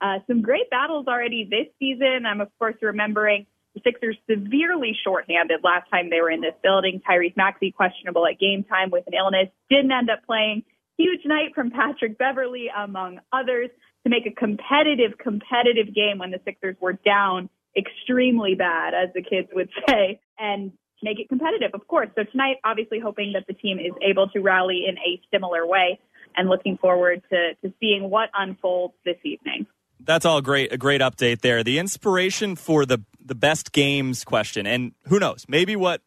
uh, 0.01 0.21
some 0.29 0.41
great 0.41 0.71
battles 0.71 1.09
already 1.09 1.49
this 1.51 1.67
season. 1.81 2.27
I'm, 2.27 2.41
of 2.41 2.49
course, 2.61 2.77
remembering 2.81 3.47
the 3.75 3.81
Sixers 3.83 4.17
severely 4.31 4.97
shorthanded 5.03 5.65
last 5.65 5.91
time 5.91 6.11
they 6.11 6.21
were 6.21 6.31
in 6.31 6.43
this 6.43 6.55
building. 6.63 7.03
Tyrese 7.09 7.37
Maxey 7.37 7.73
questionable 7.73 8.25
at 8.25 8.39
game 8.39 8.63
time 8.63 8.91
with 8.91 9.05
an 9.09 9.15
illness, 9.15 9.49
didn't 9.69 9.91
end 9.91 10.11
up 10.11 10.25
playing 10.27 10.63
huge 11.01 11.25
night 11.25 11.55
from 11.55 11.71
Patrick 11.71 12.19
Beverley, 12.19 12.67
among 12.77 13.21
others, 13.33 13.71
to 14.05 14.11
make 14.11 14.27
a 14.27 14.31
competitive, 14.31 15.19
competitive 15.19 15.95
game 15.95 16.19
when 16.19 16.31
the 16.31 16.41
Sixers 16.45 16.77
were 16.81 16.93
down 16.93 17.49
extremely 17.77 18.55
bad, 18.55 18.93
as 18.95 19.13
the 19.15 19.23
kids 19.23 19.49
would 19.53 19.71
say, 19.89 20.21
and 20.39 20.73
make 21.03 21.19
it 21.19 21.29
competitive, 21.29 21.71
of 21.73 21.87
course. 21.87 22.09
So 22.17 22.25
tonight, 22.25 22.57
obviously 22.65 22.99
hoping 23.01 23.33
that 23.35 23.47
the 23.47 23.55
team 23.55 23.79
is 23.79 23.93
able 24.03 24.29
to 24.29 24.41
rally 24.41 24.85
in 24.89 24.97
a 24.99 25.21
similar 25.33 25.67
way 25.67 25.99
and 26.37 26.49
looking 26.49 26.77
forward 26.77 27.23
to, 27.31 27.55
to 27.63 27.75
seeing 27.81 28.11
what 28.11 28.29
unfolds 28.35 28.95
this 29.05 29.17
evening. 29.25 29.67
That's 30.03 30.25
all 30.25 30.41
great. 30.41 30.73
A 30.73 30.79
great 30.79 31.01
update 31.01 31.41
there. 31.41 31.63
The 31.63 31.79
inspiration 31.79 32.57
for 32.57 32.87
the 32.87 33.03
the 33.23 33.35
best 33.35 33.73
games 33.73 34.25
question, 34.25 34.67
and 34.67 34.93
who 35.07 35.19
knows, 35.19 35.45
maybe 35.47 35.77
what 35.77 36.01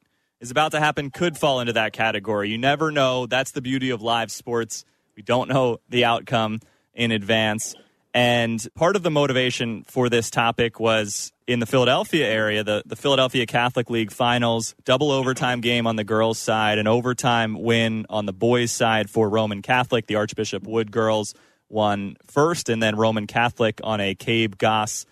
is 0.43 0.51
about 0.51 0.73
to 0.73 0.79
happen 0.79 1.09
could 1.09 1.37
fall 1.37 1.61
into 1.61 1.71
that 1.71 1.93
category. 1.93 2.49
You 2.49 2.57
never 2.57 2.91
know. 2.91 3.25
That's 3.25 3.51
the 3.51 3.61
beauty 3.61 3.91
of 3.91 4.01
live 4.01 4.29
sports. 4.29 4.83
We 5.15 5.23
don't 5.23 5.47
know 5.47 5.79
the 5.87 6.03
outcome 6.03 6.59
in 6.93 7.11
advance. 7.11 7.75
And 8.13 8.63
part 8.75 8.97
of 8.97 9.03
the 9.03 9.09
motivation 9.09 9.85
for 9.85 10.09
this 10.09 10.29
topic 10.29 10.81
was 10.81 11.31
in 11.47 11.61
the 11.61 11.65
Philadelphia 11.65 12.27
area, 12.27 12.61
the, 12.61 12.83
the 12.85 12.97
Philadelphia 12.97 13.45
Catholic 13.45 13.89
League 13.89 14.11
finals, 14.11 14.75
double 14.83 15.11
overtime 15.11 15.61
game 15.61 15.87
on 15.87 15.95
the 15.95 16.03
girls' 16.03 16.39
side, 16.39 16.77
an 16.77 16.87
overtime 16.87 17.63
win 17.63 18.05
on 18.09 18.25
the 18.25 18.33
boys' 18.33 18.71
side 18.71 19.09
for 19.09 19.29
Roman 19.29 19.61
Catholic. 19.61 20.07
The 20.07 20.15
Archbishop 20.15 20.63
Wood 20.63 20.91
girls 20.91 21.33
won 21.69 22.17
first, 22.27 22.67
and 22.67 22.83
then 22.83 22.97
Roman 22.97 23.27
Catholic 23.27 23.79
on 23.81 24.01
a 24.01 24.13
Cabe 24.13 24.57
Goss 24.57 25.05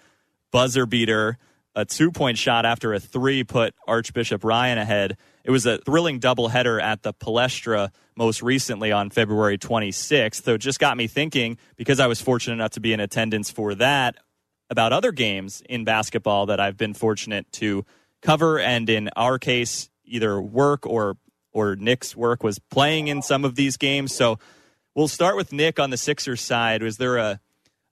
buzzer 0.52 0.86
beater 0.86 1.38
a 1.76 1.86
two 1.86 2.12
point 2.12 2.38
shot 2.38 2.66
after 2.66 2.94
a 2.94 3.00
three 3.00 3.44
put 3.44 3.74
Archbishop 3.88 4.44
Ryan 4.44 4.78
ahead. 4.78 5.18
It 5.44 5.52
was 5.52 5.66
a 5.66 5.78
thrilling 5.80 6.20
doubleheader 6.20 6.82
at 6.82 7.04
the 7.04 7.14
Palestra 7.14 7.90
most 8.16 8.42
recently 8.42 8.92
on 8.92 9.10
February 9.10 9.58
26th. 9.58 10.44
So 10.44 10.56
it 10.56 10.58
just 10.60 10.80
got 10.80 10.98
me 10.98 11.08
thinking 11.08 11.58
because 11.78 12.00
I 12.00 12.08
was 12.08 12.22
fortunate 12.22 12.56
enough 12.56 12.72
to 12.72 12.80
be 12.80 12.94
in 12.94 13.00
attendance 13.00 13.50
for 13.50 13.74
that 13.76 14.18
about 14.70 14.94
other 14.94 15.12
games 15.12 15.62
in 15.68 15.84
basketball 15.84 16.46
that 16.48 16.60
I've 16.60 16.78
been 16.78 16.94
fortunate 16.94 17.52
to 17.54 17.86
cover. 18.22 18.60
And 18.60 18.90
in 18.90 19.10
our 19.16 19.40
case, 19.40 19.90
either 20.06 20.42
work 20.42 20.86
or 20.86 21.18
or 21.54 21.76
Nick's 21.76 22.16
work 22.16 22.44
was 22.44 22.60
playing 22.60 23.08
in 23.08 23.22
some 23.22 23.44
of 23.44 23.56
these 23.56 23.76
games. 23.76 24.16
So 24.16 24.40
we'll 24.96 25.10
start 25.10 25.36
with 25.36 25.52
Nick 25.52 25.80
on 25.80 25.90
the 25.90 25.98
Sixers 25.98 26.40
side. 26.40 26.82
Was 26.82 26.96
there 26.96 27.18
a 27.18 27.42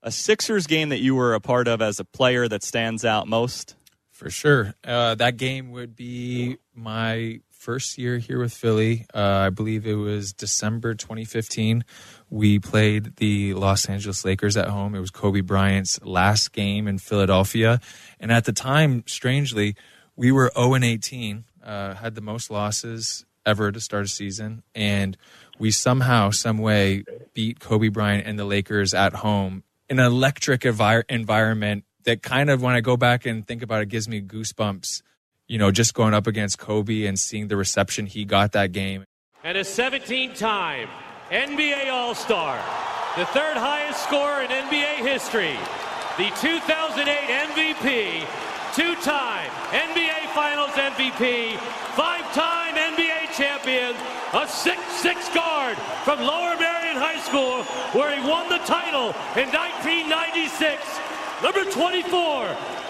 a 0.02 0.12
Sixers 0.12 0.68
game 0.68 0.90
that 0.90 1.00
you 1.00 1.16
were 1.16 1.34
a 1.34 1.40
part 1.40 1.68
of 1.68 1.82
as 1.82 2.00
a 2.00 2.06
player 2.06 2.48
that 2.48 2.64
stands 2.64 3.04
out 3.06 3.28
most? 3.28 3.76
For 4.12 4.30
sure. 4.30 4.74
Uh, 4.84 5.16
that 5.16 5.38
game 5.38 5.72
would 5.72 5.96
be 5.96 6.58
my 6.76 7.40
first 7.50 7.98
year 7.98 8.18
here 8.18 8.40
with 8.40 8.54
Philly. 8.54 9.06
Uh, 9.14 9.20
I 9.20 9.50
believe 9.50 9.86
it 9.86 9.96
was 9.96 10.34
December 10.34 10.94
2015. 10.94 11.84
We 12.30 12.60
played 12.60 13.18
the 13.18 13.54
Los 13.54 13.88
Angeles 13.88 14.24
Lakers 14.24 14.58
at 14.58 14.68
home. 14.68 14.96
It 14.96 15.00
was 15.00 15.12
Kobe 15.12 15.42
Bryant's 15.42 16.02
last 16.04 16.52
game 16.54 16.88
in 16.88 16.98
Philadelphia. 16.98 17.80
And 18.20 18.32
at 18.32 18.46
the 18.46 18.54
time, 18.54 19.04
strangely, 19.08 19.76
we 20.16 20.32
were 20.32 20.52
0 20.56 20.74
and 20.76 20.86
18, 20.86 21.46
uh, 21.64 21.94
had 21.96 22.16
the 22.16 22.22
most 22.22 22.50
losses 22.50 23.26
ever 23.46 23.72
to 23.72 23.80
start 23.80 24.06
a 24.06 24.08
season. 24.10 24.64
And 24.74 25.18
we 25.58 25.72
somehow, 25.72 26.32
some 26.32 26.58
way, 26.58 27.04
beat 27.34 27.60
Kobe 27.60 27.90
Bryant 27.90 28.26
and 28.26 28.38
the 28.38 28.46
Lakers 28.46 28.94
at 28.94 29.14
home 29.14 29.64
an 29.89 29.99
electric 29.99 30.62
envir- 30.62 31.04
environment 31.10 31.84
that 32.04 32.21
kind 32.21 32.49
of, 32.49 32.62
when 32.62 32.75
I 32.75 32.82
go 32.82 32.97
back 32.97 33.25
and 33.25 33.45
think 33.45 33.62
about 33.62 33.82
it, 33.82 33.89
gives 33.89 34.08
me 34.08 34.21
goosebumps. 34.21 35.02
You 35.47 35.58
know, 35.58 35.71
just 35.71 35.93
going 35.93 36.13
up 36.13 36.28
against 36.28 36.60
Kobe 36.60 37.06
and 37.06 37.17
seeing 37.17 37.47
the 37.47 37.58
reception 37.58 38.06
he 38.06 38.23
got 38.23 38.52
that 38.52 38.71
game. 38.71 39.04
And 39.43 39.58
a 39.58 39.63
17 39.63 40.36
time 40.36 40.88
NBA 41.32 41.89
All 41.89 42.13
Star, 42.13 42.58
the 43.17 43.25
third 43.28 43.58
highest 43.58 44.04
score 44.04 44.41
in 44.41 44.49
NBA 44.49 44.97
history, 44.97 45.58
the 46.17 46.30
2008 46.39 47.08
MVP, 47.49 48.25
two 48.75 48.95
time 49.02 49.49
NBA 49.71 50.34
Finals 50.36 50.71
MVP, 50.71 51.58
five 51.95 52.25
time 52.34 52.75
NBA 52.75 53.34
champion, 53.36 53.95
a 54.34 54.47
6 54.47 54.82
6 55.02 55.30
guard 55.34 55.78
from 56.04 56.19
Lower 56.19 56.56
School, 57.30 57.63
where 57.94 58.10
he 58.15 58.28
won 58.28 58.50
the 58.50 58.58
title 58.65 59.13
in 59.38 59.50
1996. 59.54 60.82
Number 61.44 61.63
24, 61.63 62.10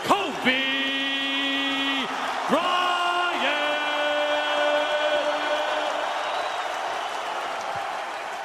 Kobe 0.06 0.80
Bryant. 2.50 2.90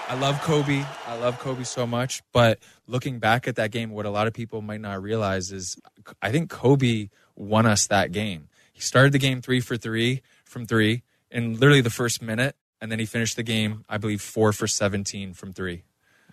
I 0.08 0.18
love 0.20 0.40
Kobe. 0.42 0.84
I 1.06 1.16
love 1.16 1.38
Kobe 1.38 1.62
so 1.62 1.86
much. 1.86 2.22
But 2.32 2.58
looking 2.88 3.20
back 3.20 3.46
at 3.46 3.54
that 3.56 3.70
game, 3.70 3.90
what 3.90 4.04
a 4.04 4.10
lot 4.10 4.26
of 4.26 4.34
people 4.34 4.62
might 4.62 4.80
not 4.80 5.00
realize 5.00 5.52
is 5.52 5.78
I 6.20 6.32
think 6.32 6.50
Kobe 6.50 7.08
won 7.36 7.66
us 7.66 7.86
that 7.86 8.10
game. 8.10 8.48
He 8.72 8.80
started 8.80 9.12
the 9.12 9.18
game 9.20 9.40
three 9.40 9.60
for 9.60 9.76
three 9.76 10.22
from 10.44 10.66
three 10.66 11.04
in 11.30 11.54
literally 11.54 11.80
the 11.80 11.90
first 11.90 12.20
minute. 12.20 12.56
And 12.84 12.92
then 12.92 12.98
he 12.98 13.06
finished 13.06 13.36
the 13.36 13.42
game, 13.42 13.82
I 13.88 13.96
believe, 13.96 14.20
four 14.20 14.52
for 14.52 14.66
17 14.66 15.32
from 15.32 15.54
three. 15.54 15.84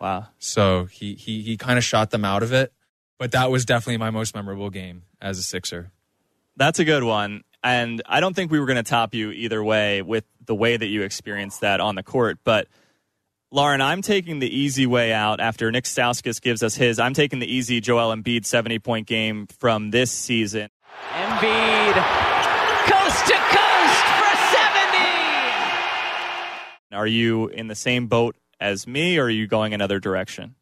Wow. 0.02 0.28
So 0.38 0.84
he, 0.84 1.16
he, 1.16 1.44
he 1.44 1.56
kind 1.56 1.78
of 1.78 1.84
shot 1.86 2.12
them 2.12 2.26
out 2.26 2.44
of 2.44 2.52
it. 2.52 2.74
But 3.18 3.32
that 3.32 3.50
was 3.50 3.64
definitely 3.64 4.00
my 4.00 4.10
most 4.10 4.36
memorable 4.36 4.70
game 4.70 5.04
as 5.22 5.40
a 5.40 5.44
Sixer. 5.44 5.94
That's 6.58 6.78
a 6.80 6.84
good 6.84 7.06
one. 7.06 7.46
And 7.64 8.02
I 8.06 8.20
don't 8.20 8.36
think 8.36 8.52
we 8.52 8.60
were 8.60 8.66
going 8.66 8.76
to 8.76 8.84
top 8.84 9.14
you 9.14 9.32
either 9.32 9.64
way 9.64 10.02
with 10.02 10.26
the 10.46 10.54
way 10.54 10.76
that 10.76 10.88
you 10.88 11.04
experienced 11.04 11.62
that 11.62 11.80
on 11.80 11.96
the 11.96 12.04
court. 12.04 12.40
But 12.44 12.68
Lauren, 13.50 13.80
I'm 13.80 14.02
taking 14.02 14.40
the 14.40 14.54
easy 14.54 14.86
way 14.86 15.14
out 15.14 15.40
after 15.40 15.72
Nick 15.72 15.86
Stauskas 15.86 16.42
gives 16.42 16.64
us 16.64 16.76
his. 16.76 17.00
I'm 17.00 17.14
taking 17.14 17.40
the 17.40 17.50
easy 17.50 17.80
Joel 17.80 18.14
Embiid 18.14 18.46
70 18.46 18.80
point 18.80 19.08
game 19.08 19.48
from 19.48 19.92
this 19.92 20.12
season. 20.12 20.68
Embiid, 21.14 21.94
coast 22.90 23.26
to 23.28 23.36
coast 23.36 23.71
Are 26.94 27.08
you 27.08 27.48
in 27.48 27.68
the 27.68 27.76
same 27.76 28.08
boat 28.08 28.36
as 28.60 28.86
me, 28.86 29.18
or 29.18 29.26
are 29.26 29.30
you 29.30 29.48
going 29.48 29.74
another 29.74 30.00
direction? 30.00 30.56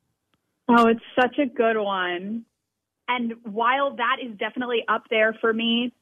Oh, 0.67 0.87
it's 0.87 1.01
such 1.19 1.37
a 1.39 1.45
good 1.45 1.77
one. 1.77 2.45
And 3.07 3.33
while 3.43 3.95
that 3.95 4.17
is 4.23 4.37
definitely 4.37 4.83
up 4.87 5.03
there 5.09 5.35
for 5.41 5.51
me, 5.51 5.93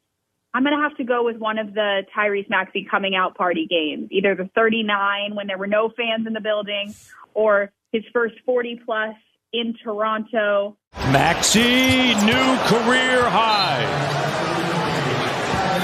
I'm 0.54 0.64
going 0.64 0.76
to 0.76 0.82
have 0.82 0.98
to 0.98 1.04
go 1.04 1.24
with 1.24 1.38
one 1.38 1.58
of 1.58 1.74
the 1.74 2.04
Tyrese 2.16 2.50
Maxey 2.50 2.86
coming 2.90 3.16
out 3.16 3.36
party 3.36 3.68
games, 3.70 4.10
either 4.12 4.36
the 4.36 4.50
39 4.56 5.36
when 5.36 5.48
there 5.48 5.58
were 5.58 5.68
no 5.68 5.90
fans 5.96 6.28
in 6.28 6.34
the 6.34 6.42
building 6.42 6.94
or 7.34 7.72
his 7.92 8.04
first 8.12 8.36
40 8.46 8.82
plus 8.86 9.16
in 9.54 9.76
Toronto. 9.82 10.76
Maxey, 11.12 12.16
new 12.26 12.58
career 12.66 13.24
high. 13.30 13.86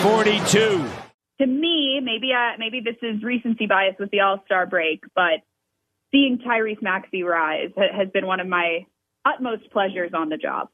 42. 0.02 0.86
To 1.40 1.48
me, 1.48 1.83
maybe 2.02 2.32
I, 2.34 2.56
maybe 2.58 2.82
this 2.82 2.96
is 3.02 3.24
recency 3.24 3.68
bias 3.68 3.96
with 4.00 4.12
the 4.12 4.22
All-Star 4.22 4.66
break, 4.66 5.04
but 5.16 5.42
seeing 6.12 6.40
Tyrese 6.40 6.82
Maxey 6.82 7.24
rise 7.24 7.72
has 7.78 8.10
been 8.10 8.26
one 8.26 8.40
of 8.40 8.48
my 8.48 8.86
utmost 9.26 9.70
pleasures 9.72 10.12
on 10.14 10.30
the 10.30 10.38
job. 10.38 10.70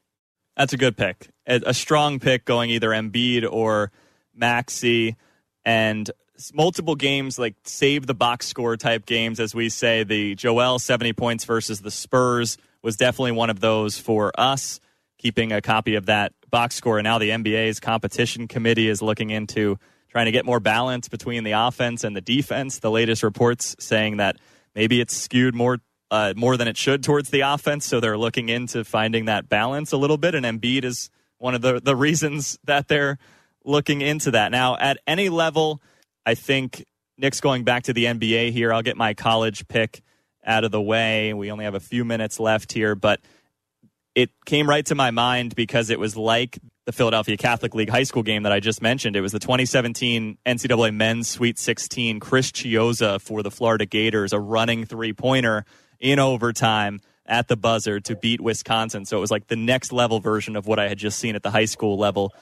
That's 0.56 0.72
a 0.72 0.76
good 0.76 0.96
pick. 0.96 1.30
A, 1.46 1.72
strong 1.72 2.20
pick 2.20 2.44
going 2.44 2.70
either 2.70 2.90
Embiid 2.90 3.50
or 3.50 3.90
Maxey 4.34 5.16
and 5.64 6.10
multiple 6.54 6.94
games 6.94 7.38
like 7.38 7.54
save 7.64 8.06
the 8.06 8.14
box 8.14 8.46
score 8.46 8.76
type 8.76 9.04
games 9.04 9.40
as 9.40 9.54
we 9.54 9.68
say 9.68 10.04
the 10.04 10.34
Joel 10.34 10.78
70 10.78 11.12
points 11.12 11.44
versus 11.44 11.80
the 11.80 11.90
Spurs 11.90 12.56
was 12.82 12.96
definitely 12.96 13.32
one 13.32 13.50
of 13.50 13.60
those 13.60 13.98
for 13.98 14.32
us 14.38 14.80
keeping 15.18 15.52
a 15.52 15.60
copy 15.60 15.96
of 15.96 16.06
that 16.06 16.32
box 16.48 16.76
score 16.76 16.98
and 16.98 17.04
now 17.04 17.18
the 17.18 17.28
NBA's 17.28 17.78
competition 17.78 18.48
committee 18.48 18.88
is 18.88 19.02
looking 19.02 19.30
into 19.30 19.78
trying 20.10 20.26
to 20.26 20.32
get 20.32 20.44
more 20.44 20.60
balance 20.60 21.08
between 21.08 21.44
the 21.44 21.52
offense 21.52 22.04
and 22.04 22.16
the 22.16 22.20
defense 22.20 22.80
the 22.80 22.90
latest 22.90 23.22
reports 23.22 23.76
saying 23.78 24.18
that 24.18 24.36
maybe 24.74 25.00
it's 25.00 25.16
skewed 25.16 25.54
more 25.54 25.78
uh, 26.10 26.34
more 26.36 26.56
than 26.56 26.68
it 26.68 26.76
should 26.76 27.02
towards 27.02 27.30
the 27.30 27.40
offense. 27.40 27.86
So 27.86 28.00
they're 28.00 28.18
looking 28.18 28.48
into 28.48 28.84
finding 28.84 29.26
that 29.26 29.48
balance 29.48 29.92
a 29.92 29.96
little 29.96 30.16
bit. 30.16 30.34
And 30.34 30.44
Embiid 30.44 30.84
is 30.84 31.10
one 31.38 31.54
of 31.54 31.62
the, 31.62 31.80
the 31.80 31.96
reasons 31.96 32.58
that 32.64 32.88
they're 32.88 33.18
looking 33.64 34.00
into 34.00 34.32
that. 34.32 34.50
Now, 34.50 34.76
at 34.76 34.98
any 35.06 35.28
level, 35.28 35.80
I 36.26 36.34
think 36.34 36.84
Nick's 37.16 37.40
going 37.40 37.64
back 37.64 37.84
to 37.84 37.92
the 37.92 38.06
NBA 38.06 38.52
here. 38.52 38.72
I'll 38.72 38.82
get 38.82 38.96
my 38.96 39.14
college 39.14 39.68
pick 39.68 40.02
out 40.44 40.64
of 40.64 40.70
the 40.70 40.80
way. 40.80 41.32
We 41.32 41.50
only 41.52 41.64
have 41.64 41.74
a 41.74 41.80
few 41.80 42.04
minutes 42.04 42.40
left 42.40 42.72
here, 42.72 42.94
but 42.94 43.20
it 44.14 44.30
came 44.46 44.68
right 44.68 44.84
to 44.86 44.94
my 44.94 45.10
mind 45.10 45.54
because 45.54 45.90
it 45.90 46.00
was 46.00 46.16
like 46.16 46.58
the 46.90 46.96
Philadelphia 46.96 47.36
Catholic 47.36 47.72
League 47.72 47.88
high 47.88 48.02
school 48.02 48.24
game 48.24 48.42
that 48.42 48.50
I 48.50 48.58
just 48.58 48.82
mentioned. 48.82 49.14
It 49.14 49.20
was 49.20 49.30
the 49.30 49.38
2017 49.38 50.38
NCAA 50.44 50.92
Men's 50.92 51.28
Sweet 51.28 51.56
16. 51.56 52.18
Chris 52.18 52.50
Chiozza 52.50 53.20
for 53.20 53.44
the 53.44 53.50
Florida 53.50 53.86
Gators, 53.86 54.32
a 54.32 54.40
running 54.40 54.84
three 54.86 55.12
pointer 55.12 55.64
in 56.00 56.18
overtime 56.18 56.98
at 57.26 57.46
the 57.46 57.56
buzzer 57.56 58.00
to 58.00 58.16
beat 58.16 58.40
Wisconsin. 58.40 59.04
So 59.04 59.18
it 59.18 59.20
was 59.20 59.30
like 59.30 59.46
the 59.46 59.54
next 59.54 59.92
level 59.92 60.18
version 60.18 60.56
of 60.56 60.66
what 60.66 60.80
I 60.80 60.88
had 60.88 60.98
just 60.98 61.20
seen 61.20 61.36
at 61.36 61.44
the 61.44 61.50
high 61.50 61.66
school 61.66 61.96
level. 61.96 62.34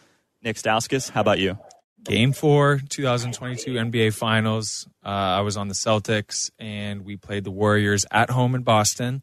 Nick 0.43 0.57
Stauskas, 0.57 1.11
how 1.11 1.21
about 1.21 1.41
you? 1.41 1.59
Game 2.05 2.33
four, 2.33 2.81
2022 2.89 3.73
NBA 3.73 4.15
Finals. 4.15 4.89
Uh, 5.05 5.09
I 5.09 5.41
was 5.43 5.59
on 5.59 5.69
the 5.69 5.75
Celtics, 5.75 6.51
and 6.59 7.05
we 7.05 7.19
played 7.19 7.45
the 7.45 7.51
Warriors 7.51 8.07
at 8.11 8.31
home 8.31 8.55
in 8.55 8.63
Boston, 8.63 9.23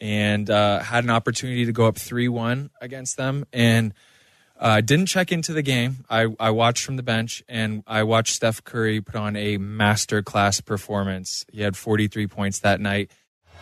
and 0.00 0.48
uh, 0.48 0.78
had 0.78 1.04
an 1.04 1.10
opportunity 1.10 1.66
to 1.66 1.72
go 1.72 1.84
up 1.84 1.98
three 1.98 2.28
one 2.28 2.70
against 2.80 3.18
them, 3.18 3.44
and 3.52 3.92
I 4.62 4.78
uh, 4.78 4.80
didn't 4.80 5.06
check 5.06 5.32
into 5.32 5.52
the 5.52 5.62
game. 5.62 6.04
I, 6.08 6.28
I 6.38 6.50
watched 6.50 6.84
from 6.84 6.94
the 6.94 7.02
bench, 7.02 7.42
and 7.48 7.82
I 7.84 8.04
watched 8.04 8.32
Steph 8.32 8.62
Curry 8.62 9.00
put 9.00 9.16
on 9.16 9.34
a 9.34 9.56
master 9.58 10.22
class 10.22 10.60
performance. 10.60 11.44
He 11.50 11.62
had 11.62 11.76
43 11.76 12.28
points 12.28 12.60
that 12.60 12.80
night. 12.80 13.10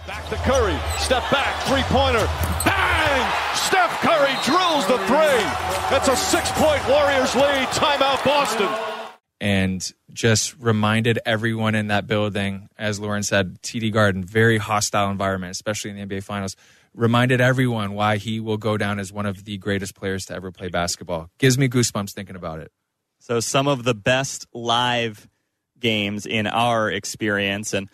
Back 0.06 0.28
to 0.28 0.36
Curry. 0.36 0.78
Step 0.98 1.22
back. 1.30 1.62
Three 1.62 1.80
pointer. 1.84 2.26
Bang! 2.66 3.32
Steph 3.56 3.98
Curry 4.02 4.34
drills 4.44 4.86
the 4.88 4.98
three. 5.06 5.42
That's 5.88 6.08
a 6.08 6.16
six 6.16 6.52
point 6.52 6.86
Warriors 6.86 7.34
lead. 7.34 7.68
Timeout, 7.68 8.22
Boston. 8.22 8.68
And 9.40 9.90
just 10.12 10.54
reminded 10.58 11.18
everyone 11.24 11.74
in 11.76 11.86
that 11.86 12.06
building, 12.08 12.68
as 12.76 13.00
Lauren 13.00 13.22
said, 13.22 13.62
TD 13.62 13.90
Garden, 13.90 14.22
very 14.22 14.58
hostile 14.58 15.10
environment, 15.10 15.52
especially 15.52 15.92
in 15.92 15.96
the 15.96 16.04
NBA 16.04 16.24
Finals. 16.24 16.56
Reminded 16.94 17.40
everyone 17.40 17.92
why 17.92 18.16
he 18.16 18.40
will 18.40 18.57
go 18.57 18.76
down 18.76 18.98
as 18.98 19.12
one 19.12 19.26
of 19.26 19.44
the 19.44 19.59
greatest 19.59 19.94
players 19.94 20.24
to 20.26 20.35
ever 20.35 20.50
play 20.50 20.68
basketball. 20.68 21.31
Gives 21.38 21.57
me 21.57 21.68
goosebumps 21.68 22.12
thinking 22.12 22.37
about 22.37 22.59
it. 22.59 22.72
So, 23.20 23.38
some 23.38 23.68
of 23.68 23.85
the 23.85 23.94
best 23.94 24.46
live 24.53 25.29
games 25.79 26.26
in 26.26 26.46
our 26.46 26.90
experience. 26.90 27.72
And 27.72 27.88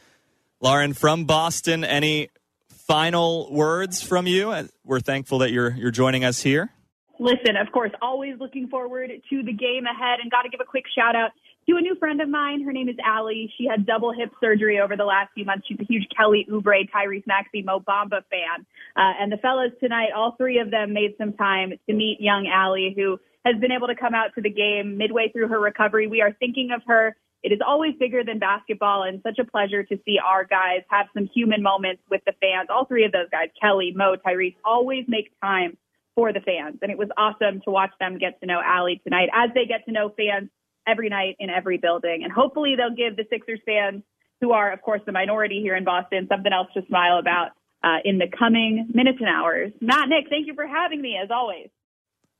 Lauren 0.60 0.94
from 0.94 1.24
Boston, 1.24 1.84
any 1.84 2.30
final 2.68 3.52
words 3.52 4.02
from 4.02 4.26
you? 4.26 4.68
We're 4.84 5.00
thankful 5.00 5.38
that 5.38 5.50
you're 5.52 5.70
you're 5.70 5.90
joining 5.90 6.24
us 6.24 6.40
here. 6.42 6.70
Listen, 7.18 7.56
of 7.56 7.72
course, 7.72 7.90
always 8.02 8.38
looking 8.38 8.68
forward 8.68 9.10
to 9.30 9.42
the 9.42 9.52
game 9.52 9.86
ahead, 9.86 10.20
and 10.20 10.30
got 10.30 10.42
to 10.42 10.48
give 10.48 10.60
a 10.60 10.64
quick 10.64 10.84
shout 10.94 11.16
out 11.16 11.30
to 11.68 11.76
a 11.76 11.80
new 11.80 11.96
friend 11.96 12.20
of 12.20 12.28
mine. 12.28 12.62
Her 12.62 12.72
name 12.72 12.88
is 12.88 12.96
Allie. 13.04 13.52
She 13.58 13.66
had 13.66 13.86
double 13.86 14.12
hip 14.12 14.32
surgery 14.40 14.80
over 14.80 14.96
the 14.96 15.04
last 15.04 15.30
few 15.34 15.44
months. 15.44 15.66
She's 15.66 15.78
a 15.80 15.84
huge 15.84 16.06
Kelly 16.16 16.46
Oubre, 16.50 16.88
Tyrese 16.90 17.26
Maxey, 17.26 17.62
Mo 17.62 17.80
Bamba 17.80 18.22
fan. 18.30 18.66
Uh, 18.96 19.12
and 19.20 19.32
the 19.32 19.36
fellas 19.38 19.72
tonight, 19.80 20.10
all 20.14 20.34
three 20.38 20.58
of 20.58 20.70
them 20.70 20.92
made 20.92 21.14
some 21.18 21.32
time 21.32 21.72
to 21.88 21.94
meet 21.94 22.20
young 22.20 22.46
Allie, 22.46 22.94
who 22.96 23.18
has 23.44 23.56
been 23.60 23.72
able 23.72 23.88
to 23.88 23.96
come 23.96 24.14
out 24.14 24.34
to 24.34 24.42
the 24.42 24.50
game 24.50 24.96
midway 24.96 25.28
through 25.32 25.48
her 25.48 25.60
recovery. 25.60 26.06
We 26.06 26.20
are 26.20 26.32
thinking 26.32 26.70
of 26.74 26.82
her 26.86 27.16
it 27.42 27.52
is 27.52 27.60
always 27.64 27.94
bigger 27.94 28.24
than 28.24 28.40
basketball 28.40 29.04
and 29.04 29.22
such 29.22 29.38
a 29.38 29.44
pleasure 29.44 29.84
to 29.84 29.96
see 30.04 30.18
our 30.18 30.44
guys 30.44 30.80
have 30.90 31.06
some 31.14 31.30
human 31.32 31.62
moments 31.62 32.02
with 32.10 32.22
the 32.26 32.32
fans. 32.40 32.68
All 32.70 32.86
three 32.86 33.04
of 33.04 33.12
those 33.12 33.28
guys, 33.30 33.50
Kelly, 33.60 33.92
Mo, 33.94 34.16
Tyrese, 34.16 34.56
always 34.64 35.04
make 35.06 35.30
time 35.40 35.76
for 36.16 36.32
the 36.32 36.40
fans. 36.40 36.78
And 36.82 36.90
it 36.90 36.98
was 36.98 37.08
awesome 37.16 37.60
to 37.60 37.70
watch 37.70 37.92
them 38.00 38.18
get 38.18 38.40
to 38.40 38.46
know 38.46 38.60
Allie 38.64 39.00
tonight 39.04 39.28
as 39.32 39.50
they 39.54 39.64
get 39.64 39.84
to 39.84 39.92
know 39.92 40.12
fans 40.16 40.50
every 40.86 41.08
night 41.08 41.36
in 41.38 41.50
every 41.50 41.78
building. 41.78 42.22
And 42.22 42.32
hopefully 42.32 42.74
they'll 42.76 42.94
give 42.94 43.16
the 43.16 43.24
Sixers 43.30 43.60
fans, 43.66 44.02
who 44.40 44.52
are, 44.52 44.72
of 44.72 44.82
course, 44.82 45.00
the 45.06 45.12
minority 45.12 45.60
here 45.62 45.74
in 45.74 45.84
Boston, 45.84 46.26
something 46.28 46.52
else 46.52 46.68
to 46.74 46.84
smile 46.86 47.18
about 47.18 47.52
uh, 47.82 47.98
in 48.04 48.18
the 48.18 48.26
coming 48.38 48.88
minutes 48.92 49.18
and 49.20 49.28
hours. 49.28 49.72
Matt, 49.80 50.08
Nick, 50.08 50.26
thank 50.28 50.46
you 50.46 50.54
for 50.54 50.66
having 50.66 51.00
me 51.00 51.18
as 51.22 51.30
always. 51.30 51.68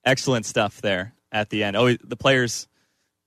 Excellent 0.05 0.47
stuff 0.47 0.81
there 0.81 1.15
at 1.33 1.51
the 1.51 1.65
end. 1.65 1.77
Oh, 1.77 1.93
the 1.93 2.17
players 2.17 2.69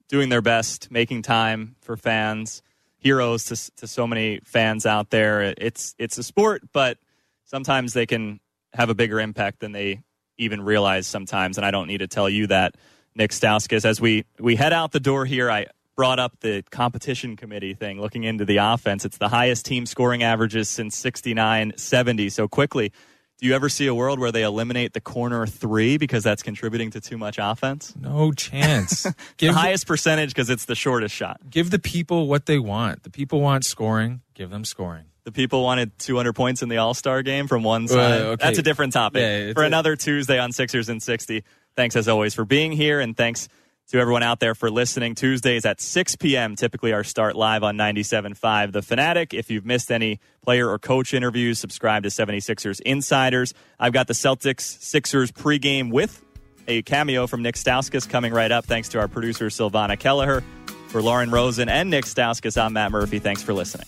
doing 0.08 0.30
their 0.30 0.42
best, 0.42 0.92
making 0.92 1.22
time 1.22 1.76
for 1.82 1.98
fans, 1.98 2.62
heroes 2.98 3.46
to, 3.46 3.76
to 3.78 3.88
so 3.88 4.06
many 4.06 4.40
fans 4.44 4.86
out 4.86 5.10
there. 5.10 5.54
It's 5.58 5.96
it's 5.98 6.18
a 6.18 6.24
sport, 6.24 6.64
but 6.74 6.98
sometimes 7.46 7.94
they 7.94 8.06
can 8.06 8.40
have 8.74 8.90
a 8.90 8.96
bigger 8.96 9.20
impact 9.20 9.60
than 9.60 9.72
they 9.72 10.02
even 10.38 10.62
realize 10.62 11.08
sometimes. 11.08 11.58
And 11.58 11.66
I 11.66 11.72
don't 11.72 11.88
need 11.88 12.00
to 12.00 12.08
tell 12.08 12.30
you 12.30 12.48
that, 12.48 12.76
Nick 13.20 13.32
Stauskas. 13.32 13.86
As 13.86 14.02
we 14.02 14.26
we 14.40 14.56
head 14.56 14.74
out 14.74 14.94
the 14.94 15.00
door 15.00 15.26
here, 15.26 15.52
I 15.52 15.68
brought 15.96 16.18
up 16.18 16.40
the 16.40 16.64
competition 16.72 17.36
committee 17.36 17.74
thing, 17.74 18.00
looking 18.00 18.24
into 18.24 18.46
the 18.46 18.58
offense. 18.58 19.04
It's 19.04 19.18
the 19.18 19.28
highest 19.28 19.66
team 19.66 19.86
scoring 19.86 20.24
averages 20.24 20.70
since 20.70 20.96
69 20.96 21.74
70. 21.76 22.30
So 22.30 22.48
quickly, 22.48 22.94
do 23.38 23.46
you 23.46 23.54
ever 23.54 23.68
see 23.68 23.88
a 23.88 23.94
world 23.94 24.20
where 24.20 24.32
they 24.32 24.44
eliminate 24.44 24.94
the 24.94 25.02
corner 25.02 25.46
three 25.46 25.98
because 25.98 26.24
that's 26.24 26.42
contributing 26.42 26.92
to 26.92 27.02
too 27.02 27.18
much 27.18 27.38
offense? 27.38 27.94
No 28.00 28.32
chance. 28.32 29.04
give 29.38 29.54
the 29.54 29.60
highest 29.60 29.86
percentage 29.86 30.30
because 30.30 30.50
it's 30.50 30.66
the 30.66 30.76
shortest 30.76 31.14
shot. 31.14 31.42
Give 31.50 31.70
the 31.70 31.80
people 31.80 32.28
what 32.28 32.46
they 32.46 32.58
want. 32.58 33.04
The 33.04 33.10
people 33.10 33.42
want 33.42 33.66
scoring. 33.66 34.22
Give 34.34 34.50
them 34.50 34.64
scoring. 34.64 35.06
The 35.26 35.34
people 35.34 35.64
wanted 35.64 35.98
200 36.00 36.34
points 36.34 36.62
in 36.62 36.70
the 36.70 36.78
All 36.78 36.94
Star 36.94 37.22
game 37.22 37.48
from 37.48 37.64
one 37.64 37.88
side. 37.90 38.22
Uh, 38.22 38.26
okay. 38.26 38.46
That's 38.46 38.60
a 38.60 38.64
different 38.64 38.94
topic 38.94 39.22
yeah, 39.22 39.54
for 39.54 39.64
a- 39.64 39.68
another 39.68 39.98
Tuesday 39.98 40.40
on 40.40 40.54
Sixers 40.54 40.88
in 40.88 41.02
60. 41.02 41.44
Thanks 41.80 41.96
as 41.96 42.10
always 42.10 42.34
for 42.34 42.44
being 42.44 42.74
here, 42.74 43.00
and 43.00 43.16
thanks 43.16 43.48
to 43.88 44.00
everyone 44.00 44.22
out 44.22 44.42
there 44.42 44.54
for 44.54 44.70
listening. 44.70 45.16
Tuesdays 45.16 45.66
at 45.66 45.80
6 45.80 46.18
p.m. 46.18 46.58
typically 46.58 46.92
our 46.92 47.06
start 47.06 47.38
live 47.38 47.64
on 47.64 47.78
97.5 47.78 48.74
The 48.74 48.82
Fanatic. 48.82 49.34
If 49.34 49.50
you've 49.50 49.66
missed 49.66 49.90
any 49.90 50.20
player 50.42 50.68
or 50.70 50.78
coach 50.78 51.14
interviews, 51.14 51.58
subscribe 51.58 52.04
to 52.04 52.10
76ers 52.10 52.82
Insiders. 52.82 53.54
I've 53.80 53.94
got 53.94 54.08
the 54.08 54.14
Celtics 54.14 54.64
Sixers 54.64 55.32
pregame 55.32 55.90
with 55.90 56.22
a 56.68 56.82
cameo 56.82 57.28
from 57.28 57.44
Nick 57.44 57.56
Stauskas 57.56 58.10
coming 58.10 58.34
right 58.34 58.52
up. 58.52 58.66
Thanks 58.66 58.90
to 58.90 59.00
our 59.00 59.08
producer, 59.08 59.46
Silvana 59.46 59.98
Kelleher. 59.98 60.44
For 60.90 61.02
Lauren 61.02 61.32
Rosen 61.32 61.70
and 61.70 61.90
Nick 61.90 62.04
Stauskas, 62.04 62.62
I'm 62.62 62.74
Matt 62.74 62.92
Murphy. 62.92 63.20
Thanks 63.20 63.42
for 63.42 63.54
listening. 63.54 63.88